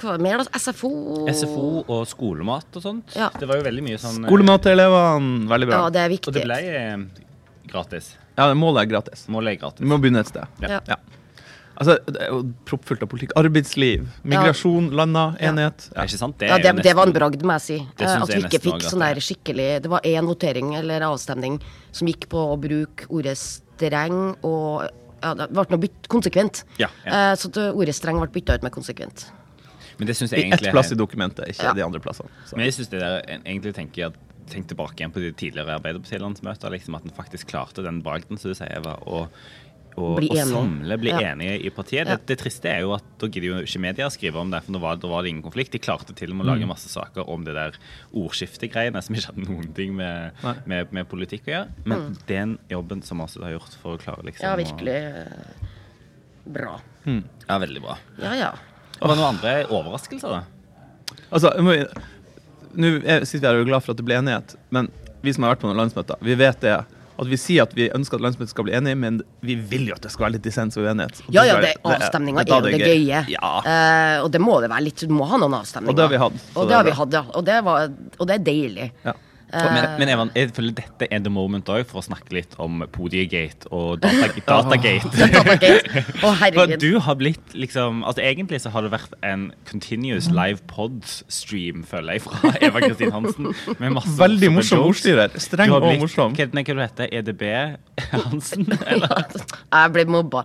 Hva 0.03 0.17
det 0.17 0.23
mer, 0.25 0.39
da? 0.39 0.45
SFO. 0.59 1.29
SFO 1.29 1.85
og 1.87 2.07
skolemat 2.09 2.65
og 2.75 2.83
sånt. 2.83 3.15
Ja. 3.15 3.29
Det 3.39 3.47
var 3.47 3.57
jo 3.61 3.62
veldig 3.69 3.83
mye 3.85 3.99
sånn 4.01 4.25
eh, 4.25 4.29
Skolemat 4.31 4.62
til 4.65 4.73
elevene, 4.73 5.47
veldig 5.51 5.69
bra. 5.69 5.77
Ja, 5.85 5.91
det 5.91 6.01
er 6.01 6.09
viktig. 6.09 6.29
Og 6.33 6.35
det 6.35 6.45
ble 6.49 6.57
eh, 6.57 6.97
gratis. 7.69 8.17
Ja, 8.39 8.49
målet 8.55 8.83
er 8.87 8.87
gratis. 8.95 9.27
Målet 9.29 9.53
er 9.53 9.61
gratis. 9.61 9.81
Vi 9.85 9.91
må 9.93 10.01
begynne 10.01 10.25
et 10.25 10.31
sted. 10.33 10.49
Ja. 10.65 10.81
Ja. 10.89 10.97
Altså, 11.83 11.97
det 12.07 12.21
er 12.23 12.31
jo 12.31 12.39
proppfullt 12.69 13.03
av 13.05 13.09
politikk. 13.11 13.33
Arbeidsliv, 13.41 14.07
migrasjon, 14.25 14.91
landa, 14.95 15.25
Ja. 15.41 15.51
enhet. 15.51 15.89
Det 15.91 15.99
er 15.99 16.07
ikke 16.07 16.21
sant? 16.23 16.39
Det, 16.39 16.49
Ja, 16.53 16.59
det, 16.62 16.73
det 16.87 16.95
var 16.97 17.07
en 17.11 17.12
bragd, 17.17 17.43
må 17.43 17.57
jeg 17.59 17.65
si. 17.67 17.79
Det 17.99 18.07
Eh, 18.07 18.23
At 18.23 18.29
vi 18.29 18.41
ikke 18.45 18.62
fikk 18.62 18.83
sånn 18.87 19.03
der 19.03 19.17
er. 19.19 19.21
skikkelig 19.27 19.69
Det 19.83 19.91
var 19.91 20.01
én 20.07 20.25
votering 20.31 20.75
eller 20.79 21.01
avstemning 21.11 21.61
som 21.91 22.07
gikk 22.09 22.29
på 22.31 22.39
å 22.55 22.57
bruke 22.61 23.07
ordet 23.11 23.37
streng 23.37 24.37
og 24.45 24.89
ja, 25.23 25.35
Det 25.35 25.51
ble 25.55 25.65
noe 25.71 25.79
bytt, 25.79 26.09
konsekvent. 26.09 26.65
Ja, 26.79 26.89
ja. 27.07 27.33
Eh, 27.33 27.37
Så 27.37 27.47
at 27.51 27.57
ordet 27.75 27.95
streng 27.95 28.19
ble 28.19 28.29
bytta 28.29 28.55
ut 28.55 28.62
med 28.62 28.73
konsekvent. 28.73 29.31
Men 29.99 30.07
det 30.09 30.17
synes 30.17 30.31
jeg 30.33 30.49
I 30.49 30.53
ett 30.53 30.73
plass 30.73 30.91
i 30.91 30.97
dokumentet, 30.97 31.47
ikke 31.49 31.62
Ja. 31.65 31.73
de 31.75 31.83
andre 31.85 32.01
plassene. 32.01 32.29
Så. 32.47 32.57
Men 32.57 32.65
jeg 32.67 32.75
synes 32.75 32.89
det 32.91 33.01
der, 33.01 33.23
egentlig 33.45 33.75
tenker 33.75 33.95
jeg 33.97 34.07
at 34.12 34.15
Tenk 34.51 34.67
tilbake 34.67 34.97
igjen 34.99 35.12
på 35.12 35.21
de 35.23 35.31
tidligere 35.33 35.79
Arbeiderparti-landsmøter. 35.81 36.69
Liksom, 36.75 36.97
at 36.97 37.05
en 37.05 37.11
faktisk 37.17 37.47
klarte 37.47 37.83
den 37.85 38.03
bragden 38.03 38.37
som 38.39 38.51
du 38.51 38.55
sier, 38.59 38.83
var 38.83 38.99
å, 39.07 39.29
å, 39.97 40.15
Bli 40.17 40.29
å 40.33 40.45
samle, 40.49 40.97
bli 40.99 41.11
Ja. 41.11 41.19
enige 41.35 41.59
i 41.67 41.71
partiet. 41.71 42.07
Det, 42.09 42.27
det 42.27 42.39
triste 42.41 42.69
er 42.71 42.81
jo 42.81 42.95
at 42.95 43.05
da 43.19 43.27
gidder 43.29 43.49
jo 43.49 43.57
ikke 43.67 43.81
media 43.81 44.07
skrive 44.09 44.37
om 44.41 44.51
det, 44.51 44.63
for 44.65 44.73
da 44.73 44.79
var, 44.79 44.97
da 44.97 45.09
var 45.09 45.23
det 45.23 45.29
ingen 45.33 45.43
konflikt. 45.45 45.73
De 45.73 45.79
klarte 45.79 46.15
til 46.17 46.31
og 46.31 46.37
med 46.37 46.47
å 46.47 46.49
Mm. 46.49 46.55
lage 46.61 46.69
masse 46.71 46.89
saker 46.89 47.29
om 47.29 47.45
det 47.45 47.55
der 47.55 47.73
ordskiftegreiene 48.15 49.03
som 49.03 49.15
ikke 49.15 49.27
hadde 49.33 49.47
noen 49.49 49.73
ting 49.75 49.95
med, 49.97 50.33
med, 50.67 50.93
med 50.93 51.09
politikk 51.11 51.47
å 51.49 51.53
gjøre. 51.55 51.69
Men 51.85 52.17
den 52.27 52.59
jobben 52.71 53.03
som 53.05 53.19
Masud 53.19 53.43
har 53.45 53.53
gjort 53.59 53.77
for 53.83 53.97
å 53.97 54.01
klare 54.01 54.23
liksom 54.25 54.43
Mm. 54.43 54.49
Ja, 54.49 54.57
virkelig 54.57 54.97
eh, 54.97 55.69
bra. 56.47 56.81
Ja, 57.07 57.59
veldig 57.59 57.83
bra. 57.83 57.99
Ja, 58.19 58.33
ja. 58.35 58.51
Var 59.01 59.09
det 59.13 59.19
noen 59.19 59.35
andre 59.37 59.55
overraskelser, 59.69 60.29
da? 60.29 60.43
Altså, 61.33 61.51
Nå 62.75 62.89
er- 63.05 63.25
sitter 63.29 63.41
vi 63.41 63.47
her 63.47 63.55
og 63.61 63.67
er 63.67 63.69
glad 63.69 63.83
for 63.85 63.93
at 63.93 63.97
det 63.99 64.05
ble 64.07 64.15
enighet, 64.17 64.55
men 64.71 64.89
vi 65.23 65.33
som 65.35 65.45
har 65.45 65.55
vært 65.55 65.61
på 65.61 65.69
noen 65.69 65.77
landsmøter, 65.83 66.17
vi 66.25 66.35
vet 66.41 66.61
det. 66.65 66.79
At 67.23 67.31
vi 67.31 67.38
sier 67.41 67.67
at 67.69 67.75
vi 67.79 67.88
ønsker 67.95 68.19
at 68.19 68.26
landsmøtet 68.26 68.52
skal 68.52 68.67
bli 68.67 68.75
enig, 68.76 68.95
men 68.99 69.21
vi 69.47 69.57
vil 69.57 69.88
jo 69.91 69.97
at 69.97 70.05
det 70.05 70.12
skal 70.12 70.26
være 70.26 70.37
litt 70.37 70.47
dissens 70.47 70.79
og 70.81 70.87
uenighet. 70.88 71.23
Og 71.25 71.35
Ja, 71.37 71.47
ja, 71.49 71.59
det, 71.62 71.75
avstemninga 71.87 72.43
er 72.43 72.52
jo 72.52 72.61
det 72.67 72.81
gøye. 72.83 73.25
Ja. 73.33 73.52
Uh, 73.67 74.17
og 74.26 74.31
det 74.35 74.41
må 74.43 74.61
det 74.64 74.71
være 74.73 74.87
litt. 74.91 75.05
Du 75.09 75.14
må 75.17 75.29
ha 75.31 75.38
noen 75.41 75.55
avstemninger. 75.62 75.95
Og 75.95 76.00
det 76.00 76.09
har 76.09 76.12
vi 76.12 76.23
hatt, 76.25 76.49
Og 76.57 76.64
det 76.67 76.73
det 76.73 76.79
har 76.81 76.88
vi 76.88 76.97
hatt, 76.99 77.19
ja. 77.21 77.25
Og 77.38 77.45
det, 77.47 77.59
var, 77.67 77.93
og 78.19 78.29
det 78.31 78.41
er 78.41 78.49
deilig. 78.52 78.93
ja. 79.07 79.14
Men, 79.52 79.87
men 80.00 80.09
Evan, 80.09 80.30
jeg 80.37 80.49
føler 80.56 80.73
dette 80.78 81.06
er 81.12 81.21
the 81.21 81.30
moment 81.32 81.68
også, 81.68 81.85
for 81.90 82.00
å 82.00 82.04
snakke 82.06 82.32
litt 82.32 82.54
om 82.62 82.82
Podiegate 82.92 83.68
og 83.75 84.00
data, 84.00 84.30
Datagate. 84.49 85.11
Datagate. 85.12 86.04
For 86.23 86.37
herregud. 86.40 86.78
du 86.80 86.99
har 87.04 87.16
blitt 87.21 87.52
liksom 87.56 88.00
Altså 88.09 88.23
Egentlig 88.25 88.61
så 88.62 88.71
har 88.73 88.85
det 88.87 88.92
vært 88.94 89.12
en 89.26 89.50
continuous 89.68 90.28
live 90.32 90.62
pod-stream, 90.71 91.82
føler 91.88 92.16
jeg, 92.16 92.25
fra 92.25 92.52
Eva 92.64 92.82
Kristin 92.85 93.12
Hansen. 93.14 93.50
Med 93.78 93.94
masse 93.97 94.14
Veldig 94.18 94.50
morsom 94.54 94.85
ordstyrer. 94.87 95.37
Streng 95.42 95.73
og 95.75 95.85
morsom. 96.00 96.37
Hva, 96.38 96.49
nei, 96.54 96.64
hva 96.66 96.76
du 96.78 96.82
heter 96.85 97.12
EDB 97.21 97.44
Hansen? 98.12 98.66
Eller? 98.92 99.26
Jeg 99.37 99.94
ble 99.97 100.06
mobba. 100.09 100.44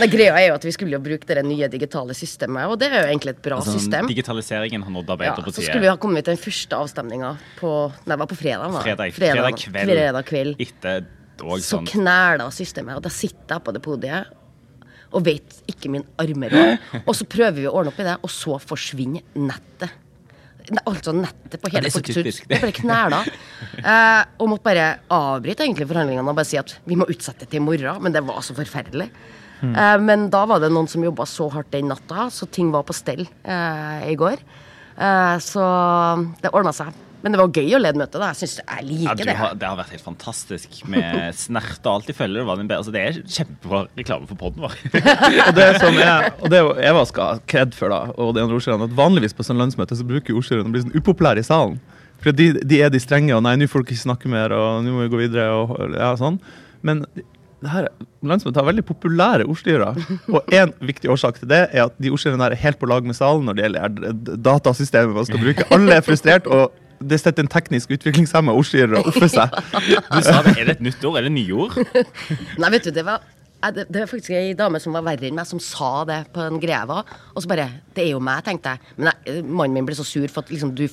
Men 0.00 0.12
greia 0.12 0.36
er 0.40 0.48
jo 0.50 0.58
at 0.58 0.66
vi 0.68 0.74
skulle 0.76 0.96
jo 0.98 1.02
bruke 1.04 1.28
det 1.30 1.44
nye 1.46 1.68
digitale 1.72 2.16
systemet, 2.16 2.68
og 2.68 2.78
det 2.82 2.90
er 2.90 3.04
jo 3.06 3.10
egentlig 3.14 3.34
et 3.36 3.42
bra 3.44 3.60
Altså, 3.62 3.78
system. 3.78 4.08
digitaliseringen 4.10 4.82
har 4.84 4.92
nådd 4.92 5.12
Ja, 5.24 5.34
så 5.38 5.62
skulle 5.62 5.84
vi 5.84 5.90
ha 5.92 5.96
kommet 6.00 6.26
til 6.26 6.34
den 6.34 6.42
første 6.42 6.76
avstemninga 6.76 7.34
på 7.60 7.70
Nei, 8.08 8.16
var 8.20 8.28
på 8.34 8.40
fredag. 8.42 8.70
Da. 8.74 8.82
fredag, 8.84 9.14
fredag 9.16 9.58
kveld. 9.64 9.90
Fredag 9.94 10.28
kveld. 10.30 10.60
Etter 10.68 11.06
og 11.42 11.58
Så 11.58 11.78
sånn 11.78 11.86
knæla 11.90 12.46
systemet, 12.54 12.94
og 13.00 13.02
da 13.06 13.10
sitter 13.10 13.56
jeg 13.56 13.64
på 13.66 13.72
det 13.74 13.80
podiet 13.82 14.40
og 15.14 15.22
vet 15.26 15.60
ikke 15.70 15.90
min 15.94 16.04
arme 16.18 16.48
råd. 16.50 16.86
Og 17.08 17.14
så 17.14 17.22
prøver 17.30 17.60
vi 17.60 17.66
å 17.70 17.74
ordne 17.78 17.92
opp 17.92 17.98
i 18.02 18.06
det, 18.06 18.14
og 18.26 18.30
så 18.34 18.56
forsvinner 18.58 19.22
nettet. 19.38 19.92
Ne- 20.74 20.82
Altså 20.90 21.12
nettet 21.14 21.60
på 21.62 21.70
Ja, 21.70 21.78
hele 21.78 21.90
hus. 21.92 22.02
typisk. 22.08 22.48
Det 22.50 22.58
bare 22.62 22.74
knæla. 22.74 23.20
Eh, 23.84 24.24
og 24.40 24.48
måtte 24.48 24.64
bare 24.64 24.84
avbryte 25.12 25.62
egentlig 25.66 25.86
forhandlingene 25.90 26.30
og 26.30 26.36
bare 26.38 26.46
si 26.48 26.56
at 26.58 26.72
vi 26.88 26.96
må 26.96 27.04
utsette 27.10 27.46
til 27.46 27.58
i 27.60 27.64
morgen. 27.64 27.98
Men 28.02 28.14
det 28.14 28.22
var 28.26 28.40
så 28.42 28.54
forferdelig. 28.56 29.06
Mm. 29.60 29.74
Eh, 29.76 29.96
men 30.02 30.26
da 30.32 30.44
var 30.50 30.62
det 30.62 30.70
noen 30.72 30.88
som 30.90 31.04
jobba 31.04 31.26
så 31.28 31.46
hardt 31.52 31.70
den 31.74 31.90
natta, 31.92 32.26
så 32.32 32.48
ting 32.50 32.70
var 32.74 32.82
på 32.88 32.94
stell 32.96 33.22
eh, 33.44 34.06
i 34.10 34.16
går. 34.18 34.40
Eh, 34.98 35.36
så 35.42 35.66
det 36.42 36.50
ordna 36.54 36.72
seg. 36.74 36.90
Men 37.24 37.32
det 37.32 37.38
var 37.40 37.56
gøy 37.56 37.70
å 37.72 37.80
lede 37.80 37.96
møtet. 37.96 38.18
da. 38.20 38.26
Jeg 38.34 38.40
synes 38.42 38.54
jeg 38.58 38.68
ja, 38.68 38.84
liker 38.84 39.16
du 39.16 39.22
det. 39.24 39.34
har, 39.38 39.54
det 39.56 39.68
har 39.70 39.78
vært 39.78 39.94
helt 39.94 40.04
fantastisk 40.04 40.82
med 40.92 41.32
snert 41.40 41.86
og 41.86 41.90
alt. 41.94 42.10
i 42.12 42.16
følge. 42.16 42.42
det 42.42 42.44
var 42.50 42.60
den 42.60 42.68
bedre. 42.68 42.82
Altså, 42.82 42.92
det 42.92 43.00
er 43.00 43.20
kjempebra 43.24 43.80
reklame 43.96 44.28
for 44.28 44.40
poden 44.42 44.66
vår. 44.66 44.76
Og 45.48 45.56
det 45.56 45.68
som 45.80 45.96
jeg, 45.96 46.32
og 46.44 46.52
det 46.52 46.60
er 46.60 46.82
Eva 46.90 47.04
skal 47.08 47.30
ha 47.30 47.42
kred 47.48 47.72
for, 47.76 47.92
da, 47.92 48.12
og 48.20 48.34
det 48.36 48.42
andre 48.44 48.58
ordstyrerne, 48.58 48.88
at 48.90 48.96
vanligvis 48.98 49.34
på 49.36 49.46
sånn 49.46 49.60
landsmøte 49.60 49.96
så 49.96 50.06
bruker 50.06 50.36
ordstyrerne 50.36 50.68
å 50.68 50.74
bli 50.74 50.82
sånn 50.84 50.96
upopulære 50.98 51.40
i 51.40 51.46
salen. 51.46 51.78
For 52.22 52.36
de, 52.36 52.50
de 52.60 52.80
er 52.84 52.92
de 52.92 53.00
strenge, 53.02 53.32
og 53.36 53.42
nei, 53.44 53.54
nå 53.60 53.68
får 53.70 53.84
dere 53.84 53.96
ikke 53.96 54.04
snakke 54.04 54.32
mer, 54.32 54.52
og 54.56 54.84
nå 54.84 54.92
må 54.92 55.06
vi 55.06 55.12
gå 55.12 55.22
videre, 55.24 55.48
og 55.56 55.96
ja, 55.96 56.12
sånn. 56.20 56.38
Men 56.84 57.02
det 57.64 57.72
her 57.72 57.88
landsmøtet 58.24 58.60
har 58.60 58.68
veldig 58.68 58.84
populære 58.84 59.48
ordstyrere. 59.48 60.06
Og 60.28 60.54
én 60.54 60.72
viktig 60.84 61.10
årsak 61.12 61.40
til 61.40 61.50
det 61.52 61.62
er 61.70 61.86
at 61.86 61.96
de 62.00 62.12
ordstyrerne 62.12 62.50
er 62.50 62.60
helt 62.60 62.80
på 62.80 62.88
lag 62.90 63.06
med 63.08 63.16
salen 63.16 63.48
når 63.48 63.56
det 63.56 63.66
gjelder 63.66 64.38
datasystemet 64.44 65.16
man 65.16 65.28
skal 65.28 65.40
bruke. 65.40 65.68
Alle 65.74 65.98
er 65.98 66.04
frustrert, 66.04 66.48
og 66.48 66.74
det 67.10 67.20
setter 67.20 67.44
en 67.44 67.50
teknisk 67.52 67.92
utviklingshemma 67.94 68.54
ordstyrer 68.56 68.98
og 69.00 69.08
offer 69.12 69.30
seg. 69.30 69.54
Du 70.10 70.20
sa 70.24 70.40
det, 70.46 70.56
Er 70.58 70.68
det 70.68 70.76
et 70.78 70.84
nytt 70.88 71.04
ord? 71.04 71.20
Er 71.20 71.28
det 71.28 71.34
nyord? 71.36 71.78
Nei, 72.60 72.70
vet 72.74 72.88
du, 72.88 72.92
det 72.94 73.06
var 73.06 73.24
det, 73.72 73.86
det 73.88 74.02
er 74.02 74.08
faktisk 74.10 74.34
ei 74.36 74.52
dame 74.56 74.76
som 74.82 74.92
var 74.92 75.06
verre 75.06 75.24
enn 75.24 75.38
meg, 75.38 75.48
som 75.48 75.60
sa 75.62 76.02
det 76.08 76.18
på 76.34 76.42
en 76.44 76.58
greve, 76.60 76.98
Og 77.32 77.40
så 77.40 77.48
bare 77.48 77.70
Det 77.96 78.04
er 78.04 78.10
jo 78.12 78.20
meg, 78.20 78.42
tenkte 78.44 78.74
jeg. 78.74 78.94
Men 78.98 79.12
jeg, 79.12 79.44
mannen 79.44 79.78
min 79.78 79.86
ble 79.88 79.96
så 79.96 80.04
sur 80.04 80.26
for 80.28 80.44
at 80.44 80.52
liksom, 80.52 80.74
du 80.76 80.84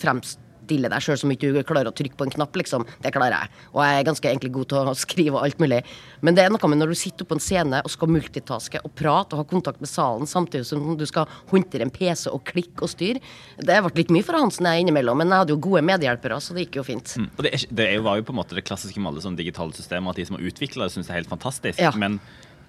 fremstiller 0.61 0.89
deg 0.91 1.01
sjøl 1.03 1.17
som 1.17 1.31
ikke 1.31 1.51
du 1.51 1.63
klarer 1.63 1.89
å 1.89 1.93
trykke 1.95 2.15
på 2.17 2.25
en 2.25 2.31
knapp, 2.31 2.55
liksom. 2.55 2.85
Det 3.01 3.11
klarer 3.11 3.33
jeg. 3.35 3.49
Og 3.73 3.81
jeg 3.83 3.99
er 3.99 4.05
ganske 4.07 4.27
egentlig 4.29 4.51
god 4.53 4.67
til 4.69 4.77
å 4.77 4.93
skrive 5.05 5.37
og 5.37 5.45
alt 5.45 5.59
mulig. 5.59 5.81
Men 6.21 6.35
det 6.35 6.43
er 6.45 6.51
noe 6.51 6.69
med 6.69 6.79
når 6.81 6.93
du 6.93 6.95
sitter 6.95 7.25
på 7.25 7.35
en 7.35 7.41
scene 7.41 7.81
og 7.83 7.91
skal 7.91 8.11
multitaske 8.11 8.81
og 8.83 8.93
prate 8.95 9.35
og 9.35 9.41
ha 9.41 9.47
kontakt 9.49 9.81
med 9.81 9.89
salen 9.89 10.27
samtidig 10.27 10.65
som 10.69 10.95
du 10.97 11.05
skal 11.05 11.27
håndtere 11.51 11.83
en 11.87 11.91
PC 11.93 12.29
og 12.31 12.43
klikke 12.45 12.85
og 12.85 12.91
styre. 12.91 13.21
Det 13.57 13.79
ble 13.81 13.93
litt 14.03 14.13
mye 14.13 14.25
for 14.25 14.37
Hansen 14.37 14.67
jeg 14.69 14.85
innimellom, 14.85 15.17
men 15.21 15.31
jeg 15.31 15.43
hadde 15.43 15.55
jo 15.55 15.61
gode 15.61 15.83
medhjelpere, 15.87 16.39
så 16.41 16.55
det 16.55 16.67
gikk 16.67 16.81
jo 16.81 16.87
fint. 16.87 17.15
Mm. 17.17 17.27
Og 17.37 17.43
det, 17.45 17.53
er, 17.57 17.65
det 17.81 17.89
var 18.05 18.19
jo 18.19 18.27
på 18.27 18.35
en 18.35 18.39
måte 18.41 18.57
det 18.57 18.65
klassiske 18.67 19.01
med 19.01 19.11
alle 19.13 19.25
sånne 19.25 19.41
digitale 19.41 19.75
systemer, 19.77 20.13
at 20.13 20.21
de 20.21 20.27
som 20.29 20.37
har 20.37 20.47
utvikla 20.51 20.87
det, 20.87 20.95
syns 20.95 21.09
det 21.09 21.15
er 21.15 21.21
helt 21.23 21.31
fantastisk. 21.33 21.81
Ja. 21.81 21.91
Men 21.97 22.19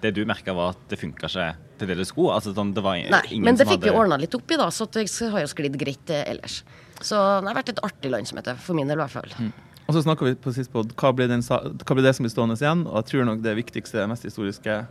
det 0.03 0.11
du 0.17 0.25
merka, 0.27 0.51
var 0.55 0.73
at 0.73 0.81
det 0.91 0.99
funka 0.99 1.29
ikke 1.29 1.45
til 1.79 1.87
det 1.89 1.95
det 2.01 2.07
skulle. 2.09 2.35
Altså, 2.35 2.51
sånn, 2.55 2.73
det 2.75 2.83
var 2.83 2.97
Nei, 2.99 3.21
ingen 3.31 3.47
men 3.47 3.55
det 3.59 3.67
fikk 3.69 3.85
vi 3.85 3.87
hadde- 3.87 4.01
ordna 4.01 4.17
litt 4.19 4.35
opp 4.35 4.51
i, 4.51 4.57
da, 4.59 4.67
så 4.73 4.87
det 4.91 5.05
har 5.07 5.45
jo 5.45 5.51
sklidd 5.51 5.77
greit 5.79 6.11
eh, 6.11 6.25
ellers. 6.33 6.57
Så 7.01 7.19
det 7.41 7.49
har 7.49 7.57
vært 7.57 7.71
et 7.73 7.83
artig 7.85 8.11
landsmøte, 8.13 8.57
for 8.61 8.77
min 8.77 8.89
del 8.91 8.99
i 8.99 9.03
hvert 9.03 9.15
fall. 9.15 9.33
Mm. 9.39 9.53
Og 9.83 9.95
så 9.95 10.03
snakka 10.05 10.27
vi 10.27 10.35
på 10.39 10.53
sist 10.55 10.71
på 10.71 10.85
hva 10.87 11.11
blir, 11.15 11.27
den, 11.31 11.43
hva 11.43 11.95
blir 11.95 12.05
det 12.05 12.13
som 12.15 12.23
blir 12.23 12.31
stående 12.31 12.55
igjen, 12.59 12.85
og 12.87 13.01
jeg 13.01 13.09
tror 13.11 13.27
nok 13.27 13.41
det 13.43 13.55
viktigste, 13.59 14.05
mest 14.11 14.27
historiske 14.27 14.83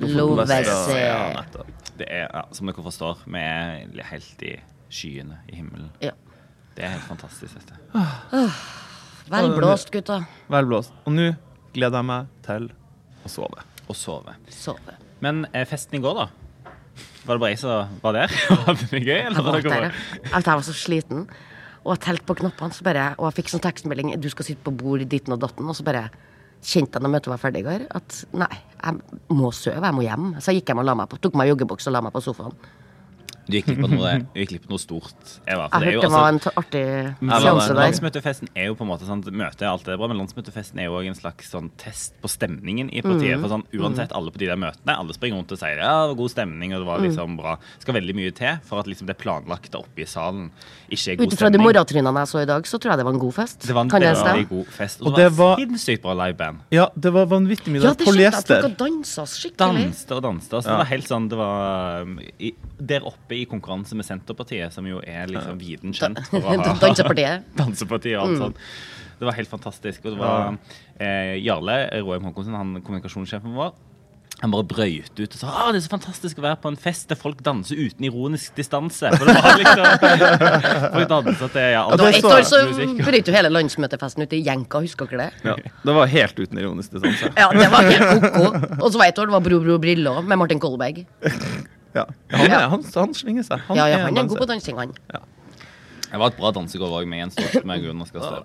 Lovese. 0.00 0.62
Ja. 0.96 1.42
Det 1.98 2.06
er, 2.08 2.28
ja, 2.32 2.46
som 2.56 2.70
dere 2.70 2.84
forstår, 2.84 3.26
vi 3.28 3.42
er 3.44 4.06
helt 4.08 4.44
i 4.48 4.54
skyene 4.92 5.42
i 5.52 5.58
himmelen. 5.58 5.90
Ja. 6.00 6.14
Det 6.72 6.86
er 6.86 6.94
helt 6.94 7.04
fantastisk. 7.04 7.58
dette. 7.60 7.76
Vel 9.32 9.52
blåst, 9.56 9.92
gutta. 9.92 10.22
Vel 10.52 10.68
blåst. 10.70 10.94
Og 11.04 11.12
nå 11.12 11.28
gleder 11.76 12.00
jeg 12.00 12.08
meg 12.08 12.30
til 12.46 12.70
å 13.22 13.32
sove. 13.32 13.66
Å 13.88 13.96
sove. 13.96 14.36
Sove. 14.52 14.96
Men 15.22 15.44
eh, 15.52 15.66
festen 15.68 16.00
i 16.00 16.02
går, 16.02 16.22
da? 16.24 16.26
Var 17.22 17.36
det 17.36 17.40
bare 17.44 17.52
jeg 17.52 17.60
som 17.62 17.96
var 18.02 18.16
der? 18.16 18.34
Hadde 18.66 18.88
det 18.92 19.02
gøy? 19.06 19.18
Eller 19.20 19.46
var 19.46 19.58
dere 19.58 19.72
der, 19.86 20.04
jeg. 20.26 20.44
Var 20.46 20.66
så 20.66 20.74
sliten. 20.76 21.24
Og 21.82 21.96
jeg 21.96 22.02
telte 22.04 22.26
på 22.28 22.36
knappene, 22.38 22.74
så 22.74 22.84
bare, 22.86 23.06
og 23.18 23.28
jeg 23.28 23.40
fikk 23.40 23.50
sånn 23.50 23.62
tekstmelding 23.64 24.12
Du 24.22 24.28
skal 24.30 24.46
sitte 24.46 24.62
på 24.66 24.74
bord 24.82 25.02
ditten 25.10 25.34
og 25.34 25.40
datten. 25.42 25.66
Og 25.66 25.78
så 25.78 25.86
bare 25.86 26.06
kjente 26.62 26.98
jeg 26.98 27.02
når 27.02 27.14
møtet 27.16 27.32
var 27.32 27.40
ferdig 27.42 27.64
i 27.64 27.66
går, 27.66 27.84
at 27.90 28.20
nei, 28.38 28.52
jeg 28.78 29.32
må 29.34 29.50
sove, 29.56 29.82
jeg 29.82 29.96
må 29.96 30.04
hjem. 30.06 30.28
Så 30.38 30.52
jeg 30.52 30.60
gikk 30.60 30.70
hjem 30.70 30.82
og 30.84 30.86
la 30.86 30.94
meg 31.00 31.10
på, 31.10 31.18
tok 31.22 31.38
meg 31.38 31.50
joggebukse 31.50 31.90
og 31.90 31.96
la 31.96 32.04
meg 32.06 32.14
på 32.14 32.22
sofaen. 32.22 32.54
Du 33.52 33.58
gikk 33.58 33.66
glipp 33.68 33.84
av 33.84 33.92
noe, 33.92 34.12
du 34.34 34.40
gikk 34.40 34.48
glipp 34.54 34.64
av 34.66 34.72
noe 34.72 34.80
stort. 34.82 35.20
For 35.22 35.52
Jeg 35.52 35.58
det 35.60 35.76
er 35.76 35.92
jo, 35.92 36.00
hørte 36.00 36.06
det 36.06 36.12
var 36.12 36.26
altså, 36.32 36.52
en 36.52 36.62
artig 36.62 36.84
seanse 37.20 37.68
der. 37.68 37.80
Landsmøtefesten 37.82 38.48
er 38.56 38.66
jo 38.70 38.74
på 38.78 38.86
en 38.86 38.90
måte 38.90 39.06
sånn, 39.08 39.22
Møtet 39.32 39.62
er 39.66 39.70
alt 39.70 39.84
det 39.86 39.98
bra, 40.00 40.08
men 40.10 40.18
landsmøtefesten 40.22 40.80
er 40.80 40.88
jo 40.88 40.96
også 40.98 41.12
en 41.12 41.18
slags 41.20 41.50
sånn 41.52 41.68
test 41.80 42.14
på 42.22 42.30
stemningen 42.32 42.88
i 42.92 43.02
partiet. 43.04 43.36
Mm. 43.36 43.44
For 43.44 43.52
sånn, 43.54 43.64
Uansett, 43.78 44.12
alle 44.16 44.32
på 44.34 44.38
de 44.42 44.48
der 44.50 44.56
møtene 44.60 44.96
Alle 44.98 45.14
springer 45.14 45.36
rundt 45.38 45.52
og 45.52 45.60
sier 45.60 45.76
ja, 45.78 45.92
det 46.02 46.10
var 46.14 46.18
god 46.22 46.32
stemning 46.34 46.72
og 46.74 46.80
det 46.80 46.86
Mm. 46.86 46.90
var 46.92 46.98
liksom 47.04 47.36
bra. 47.36 47.52
Det 47.76 47.82
skal 47.86 47.94
veldig 48.00 48.14
mye 48.16 48.32
til 48.34 48.58
for 48.64 48.80
at 48.80 48.86
liksom 48.90 49.06
det 49.06 49.16
planlagte 49.20 49.78
oppe 49.78 50.02
i 50.02 50.06
salen 50.08 50.50
ikke 50.90 51.12
er 51.12 51.16
god 51.20 51.26
Ut 51.26 51.32
ifra 51.36 51.46
de 51.48 51.52
stemning. 51.52 51.66
morgentrynene 51.68 52.18
jeg 52.24 52.28
så 52.32 52.42
i 52.42 52.48
dag, 52.48 52.62
så 52.68 52.78
tror 52.80 52.90
jeg 52.92 52.98
det 52.98 53.04
var 53.06 53.12
en 53.14 53.22
god 53.22 53.34
fest. 53.34 53.60
Det 53.66 53.74
var 53.76 53.84
en 53.84 53.90
veldig 53.92 54.48
god 54.48 54.66
fest. 54.66 55.00
Og 55.02 55.06
Og 55.06 55.16
det 55.16 55.28
var 55.32 55.56
var- 55.56 55.56
sinnssykt 55.62 56.02
bra 56.02 56.14
liveband. 56.14 56.58
Ja, 56.70 56.88
det 56.98 57.12
var 57.12 57.26
vanvittig 57.26 57.68
mye. 57.72 57.82
Ja, 57.82 57.92
Det 57.94 58.06
var 58.06 58.12
skjønte 58.12 58.22
jeg. 58.22 58.32
polyester. 58.32 58.62
Folk 58.62 58.78
dansa 58.78 59.22
skikkelig. 59.26 59.82
Danste 59.82 60.12
og 60.16 60.22
danste. 60.22 60.52
Altså, 60.56 60.68
Det 60.72 60.78
var 60.78 60.84
helt 60.92 61.08
sånn 61.08 61.28
det 61.28 61.38
var 61.38 62.02
um, 62.02 62.18
i, 62.40 62.52
Der 62.82 63.00
oppe 63.06 63.32
i 63.36 63.41
konkurranse 63.50 63.96
med 63.98 64.06
Senterpartiet, 64.08 64.72
som 64.74 64.86
jo 64.86 65.00
er 65.04 65.26
liksom 65.32 65.58
viden 65.60 65.92
kjent 65.96 66.20
for 66.30 66.40
å 66.42 66.56
ha 66.58 66.74
Dansepartiet. 66.82 67.46
Dansepartiet 67.62 68.18
og 68.18 68.26
alt 68.26 68.36
Mm. 68.36 68.42
sånt. 68.46 68.56
Det 69.22 69.26
var 69.28 69.36
helt 69.38 69.48
fantastisk. 69.52 70.04
Og 70.04 70.16
det 70.16 70.18
var 70.18 70.56
eh, 70.98 71.36
Jarle 71.44 71.76
Roem 72.02 72.24
Håkonsen, 72.26 72.54
han 72.58 72.80
kommunikasjonssjefen 72.82 73.54
vår. 73.54 73.72
Han 74.40 74.50
bare 74.50 74.64
brøyt 74.66 75.12
ut 75.20 75.34
og 75.36 75.38
sa 75.38 75.50
ah, 75.52 75.68
det 75.70 75.78
er 75.78 75.82
så 75.84 75.90
fantastisk 75.92 76.38
å 76.40 76.42
være 76.42 76.56
på 76.58 76.70
en 76.72 76.78
fest 76.80 77.04
der 77.12 77.18
folk 77.20 77.42
danser 77.46 77.78
uten 77.78 78.06
ironisk 78.08 78.56
distanse. 78.58 79.06
For 79.12 79.28
det 79.28 79.34
var 79.36 79.60
liksom 79.60 79.84
Folk 80.96 81.08
danser 81.12 81.52
til 81.52 81.60
ja, 81.62 81.82
Ja, 81.84 81.98
Da 82.00 82.08
det 82.10 82.24
år 82.26 82.42
så 82.48 82.62
brøyt 83.04 83.28
jo 83.30 83.34
hele 83.36 83.52
landsmøtefesten 83.52 84.24
ut 84.26 84.34
i 84.34 84.40
jenka, 84.42 84.80
husker 84.82 85.06
dere 85.12 85.28
det? 85.28 85.52
Ja, 85.52 85.54
det 85.84 85.94
var 86.00 86.10
helt 86.10 86.40
uten 86.42 86.58
ironisk 86.58 86.96
distanse. 86.96 87.30
Ja, 87.38 87.52
det 87.54 87.68
var 87.70 87.86
helt 87.86 88.32
ko-ko. 88.32 88.66
Og 88.80 88.88
så 88.90 88.98
var 89.04 89.12
et 89.12 89.22
år 89.22 89.30
det 89.30 89.36
var 89.36 89.46
Bro 89.46 89.60
Bro 89.68 89.78
Briller 89.84 90.22
med 90.26 90.42
Martin 90.42 90.58
Kolberg. 90.64 91.04
Ja. 91.94 92.06
Han, 92.32 92.46
Ja. 92.50 92.58
er, 92.64 92.68
han, 92.72 92.82
han 92.94 93.14
svinger 93.14 93.44
seg. 93.44 93.60
Han 93.68 93.76
Ja, 93.76 93.86
ja, 93.86 93.98
er 93.98 94.04
han 94.08 94.16
er 94.18 94.26
god 94.28 94.38
på 94.38 94.46
dansing, 94.48 94.76
han. 94.78 94.92
Det 96.12 96.18
var 96.20 96.28
et 96.28 96.36
bra 96.36 96.50
dansegård 96.52 96.92
òg, 96.92 97.06
med 97.08 97.22
Jens 97.22 97.32
Stoltenberg 97.38 97.86
og. 97.88 98.02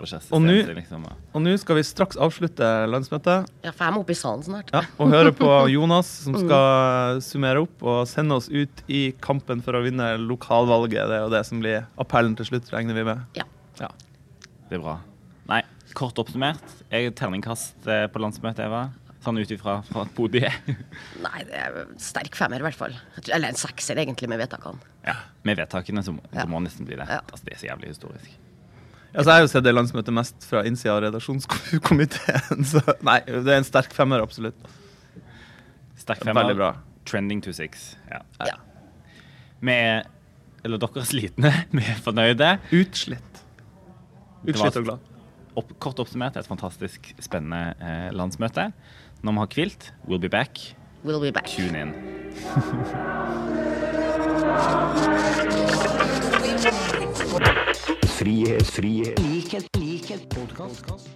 Kjersti 0.08 0.32
Og 0.32 0.40
nå- 0.40 0.74
Liksom. 0.78 1.58
Skal 1.60 1.76
vi 1.76 1.82
straks 1.84 2.16
avslutte 2.16 2.64
landsmøtet 2.88 3.44
Ja, 3.62 3.72
for 3.72 3.84
jeg 3.84 3.92
må 3.92 4.00
opp 4.00 4.08
i 4.10 4.14
salen 4.16 4.42
snart. 4.42 4.70
ja, 4.72 4.80
og 4.98 5.10
høre 5.12 5.32
på 5.36 5.50
Jonas, 5.76 6.06
som 6.06 6.32
skal 6.34 7.20
summere 7.20 7.60
opp 7.60 7.82
og 7.82 8.06
sende 8.08 8.32
oss 8.40 8.48
ut 8.48 8.82
i 8.88 9.12
kampen 9.20 9.60
for 9.62 9.72
å 9.76 9.82
vinne 9.84 10.16
lokalvalget. 10.16 11.08
Det 11.12 11.18
er 11.18 11.24
jo 11.26 11.28
det 11.36 11.44
som 11.44 11.60
blir 11.60 11.84
appellen 12.00 12.34
til 12.40 12.46
slutt, 12.46 12.72
regner 12.72 12.94
vi 12.94 13.04
med. 13.04 13.20
Ja. 13.36 13.44
Ja. 13.80 13.88
Det 14.70 14.78
er 14.78 14.80
bra. 14.80 14.96
Nei, 15.48 15.60
kort 15.92 16.16
oppsummert. 16.24 16.64
Jeg 16.90 17.04
er 17.06 17.10
terningkast 17.20 17.86
eh, 17.86 18.06
på 18.08 18.18
landsmøtet, 18.20 18.64
Eva. 18.64 18.86
Sånn 19.24 19.38
ut 19.40 19.50
ifra 19.50 19.80
fra 19.82 20.04
er? 20.38 20.58
Nei, 21.24 21.40
det 21.48 21.58
er 21.58 21.78
sterk 21.98 22.36
femmer, 22.38 22.62
i 22.62 22.66
hvert 22.68 22.78
fall. 22.78 22.94
Eller 23.26 23.50
en 23.50 23.58
sekser, 23.58 23.98
egentlig, 23.98 24.28
med 24.30 24.38
vedtakene. 24.38 24.78
Ja, 25.06 25.16
Med 25.42 25.58
vedtakene 25.58 26.04
så, 26.06 26.14
Ja. 26.32 26.42
så 26.44 26.48
må 26.48 26.60
nesten 26.62 26.86
bli 26.86 26.96
det. 26.96 27.08
Ja. 27.08 27.20
Altså, 27.26 27.44
det 27.44 27.54
er 27.54 27.58
så 27.58 27.66
jævlig 27.66 27.88
historisk. 27.94 28.36
Altså, 29.14 29.30
jeg 29.30 29.34
har 29.34 29.40
jo 29.40 29.48
sett 29.50 29.64
det 29.64 29.74
landsmøtet 29.74 30.14
mest 30.14 30.44
fra 30.46 30.62
innsida 30.68 30.94
av 30.94 31.02
redaksjonskomiteen, 31.02 32.64
så 32.70 32.82
nei, 33.02 33.18
det 33.26 33.48
er 33.48 33.56
en 33.58 33.66
sterk 33.66 33.94
femmer, 33.96 34.22
absolutt. 34.22 34.68
Sterk 35.98 36.22
femmer. 36.22 36.44
Veldig 36.44 36.56
bra. 36.60 36.70
Trending 37.08 37.40
to 37.42 37.52
six. 37.56 37.96
Ja. 38.12 38.20
Ja. 38.46 38.56
Vi 39.64 39.72
er 39.74 40.06
Eller 40.64 40.78
dere 40.78 41.02
er 41.02 41.06
slitne. 41.06 41.52
Vi 41.74 41.82
er 41.82 41.98
fornøyde. 42.02 42.52
Utslitt. 42.74 43.42
Utslitt 44.46 44.76
og 44.78 44.84
glad. 44.84 45.04
Opp, 45.58 45.70
kort 45.82 45.98
oppsummert 46.02 46.36
et 46.38 46.46
fantastisk 46.46 47.08
spennende 47.22 47.74
eh, 47.82 48.08
landsmøte. 48.14 48.68
Når 49.22 49.32
vi 49.32 49.38
har 49.38 49.46
hvilt, 49.54 49.94
we'll 50.08 50.20
be 50.20 50.28
back. 50.28 50.58
We'll 51.04 51.20
be 51.20 51.32
back. 51.32 51.46
Tune 51.46 51.80
in. 51.82 51.92
Frihet, 58.18 58.66
frihet, 58.66 59.18
likhet, 59.18 59.66
likhet, 59.76 60.28
podkast. 60.34 61.08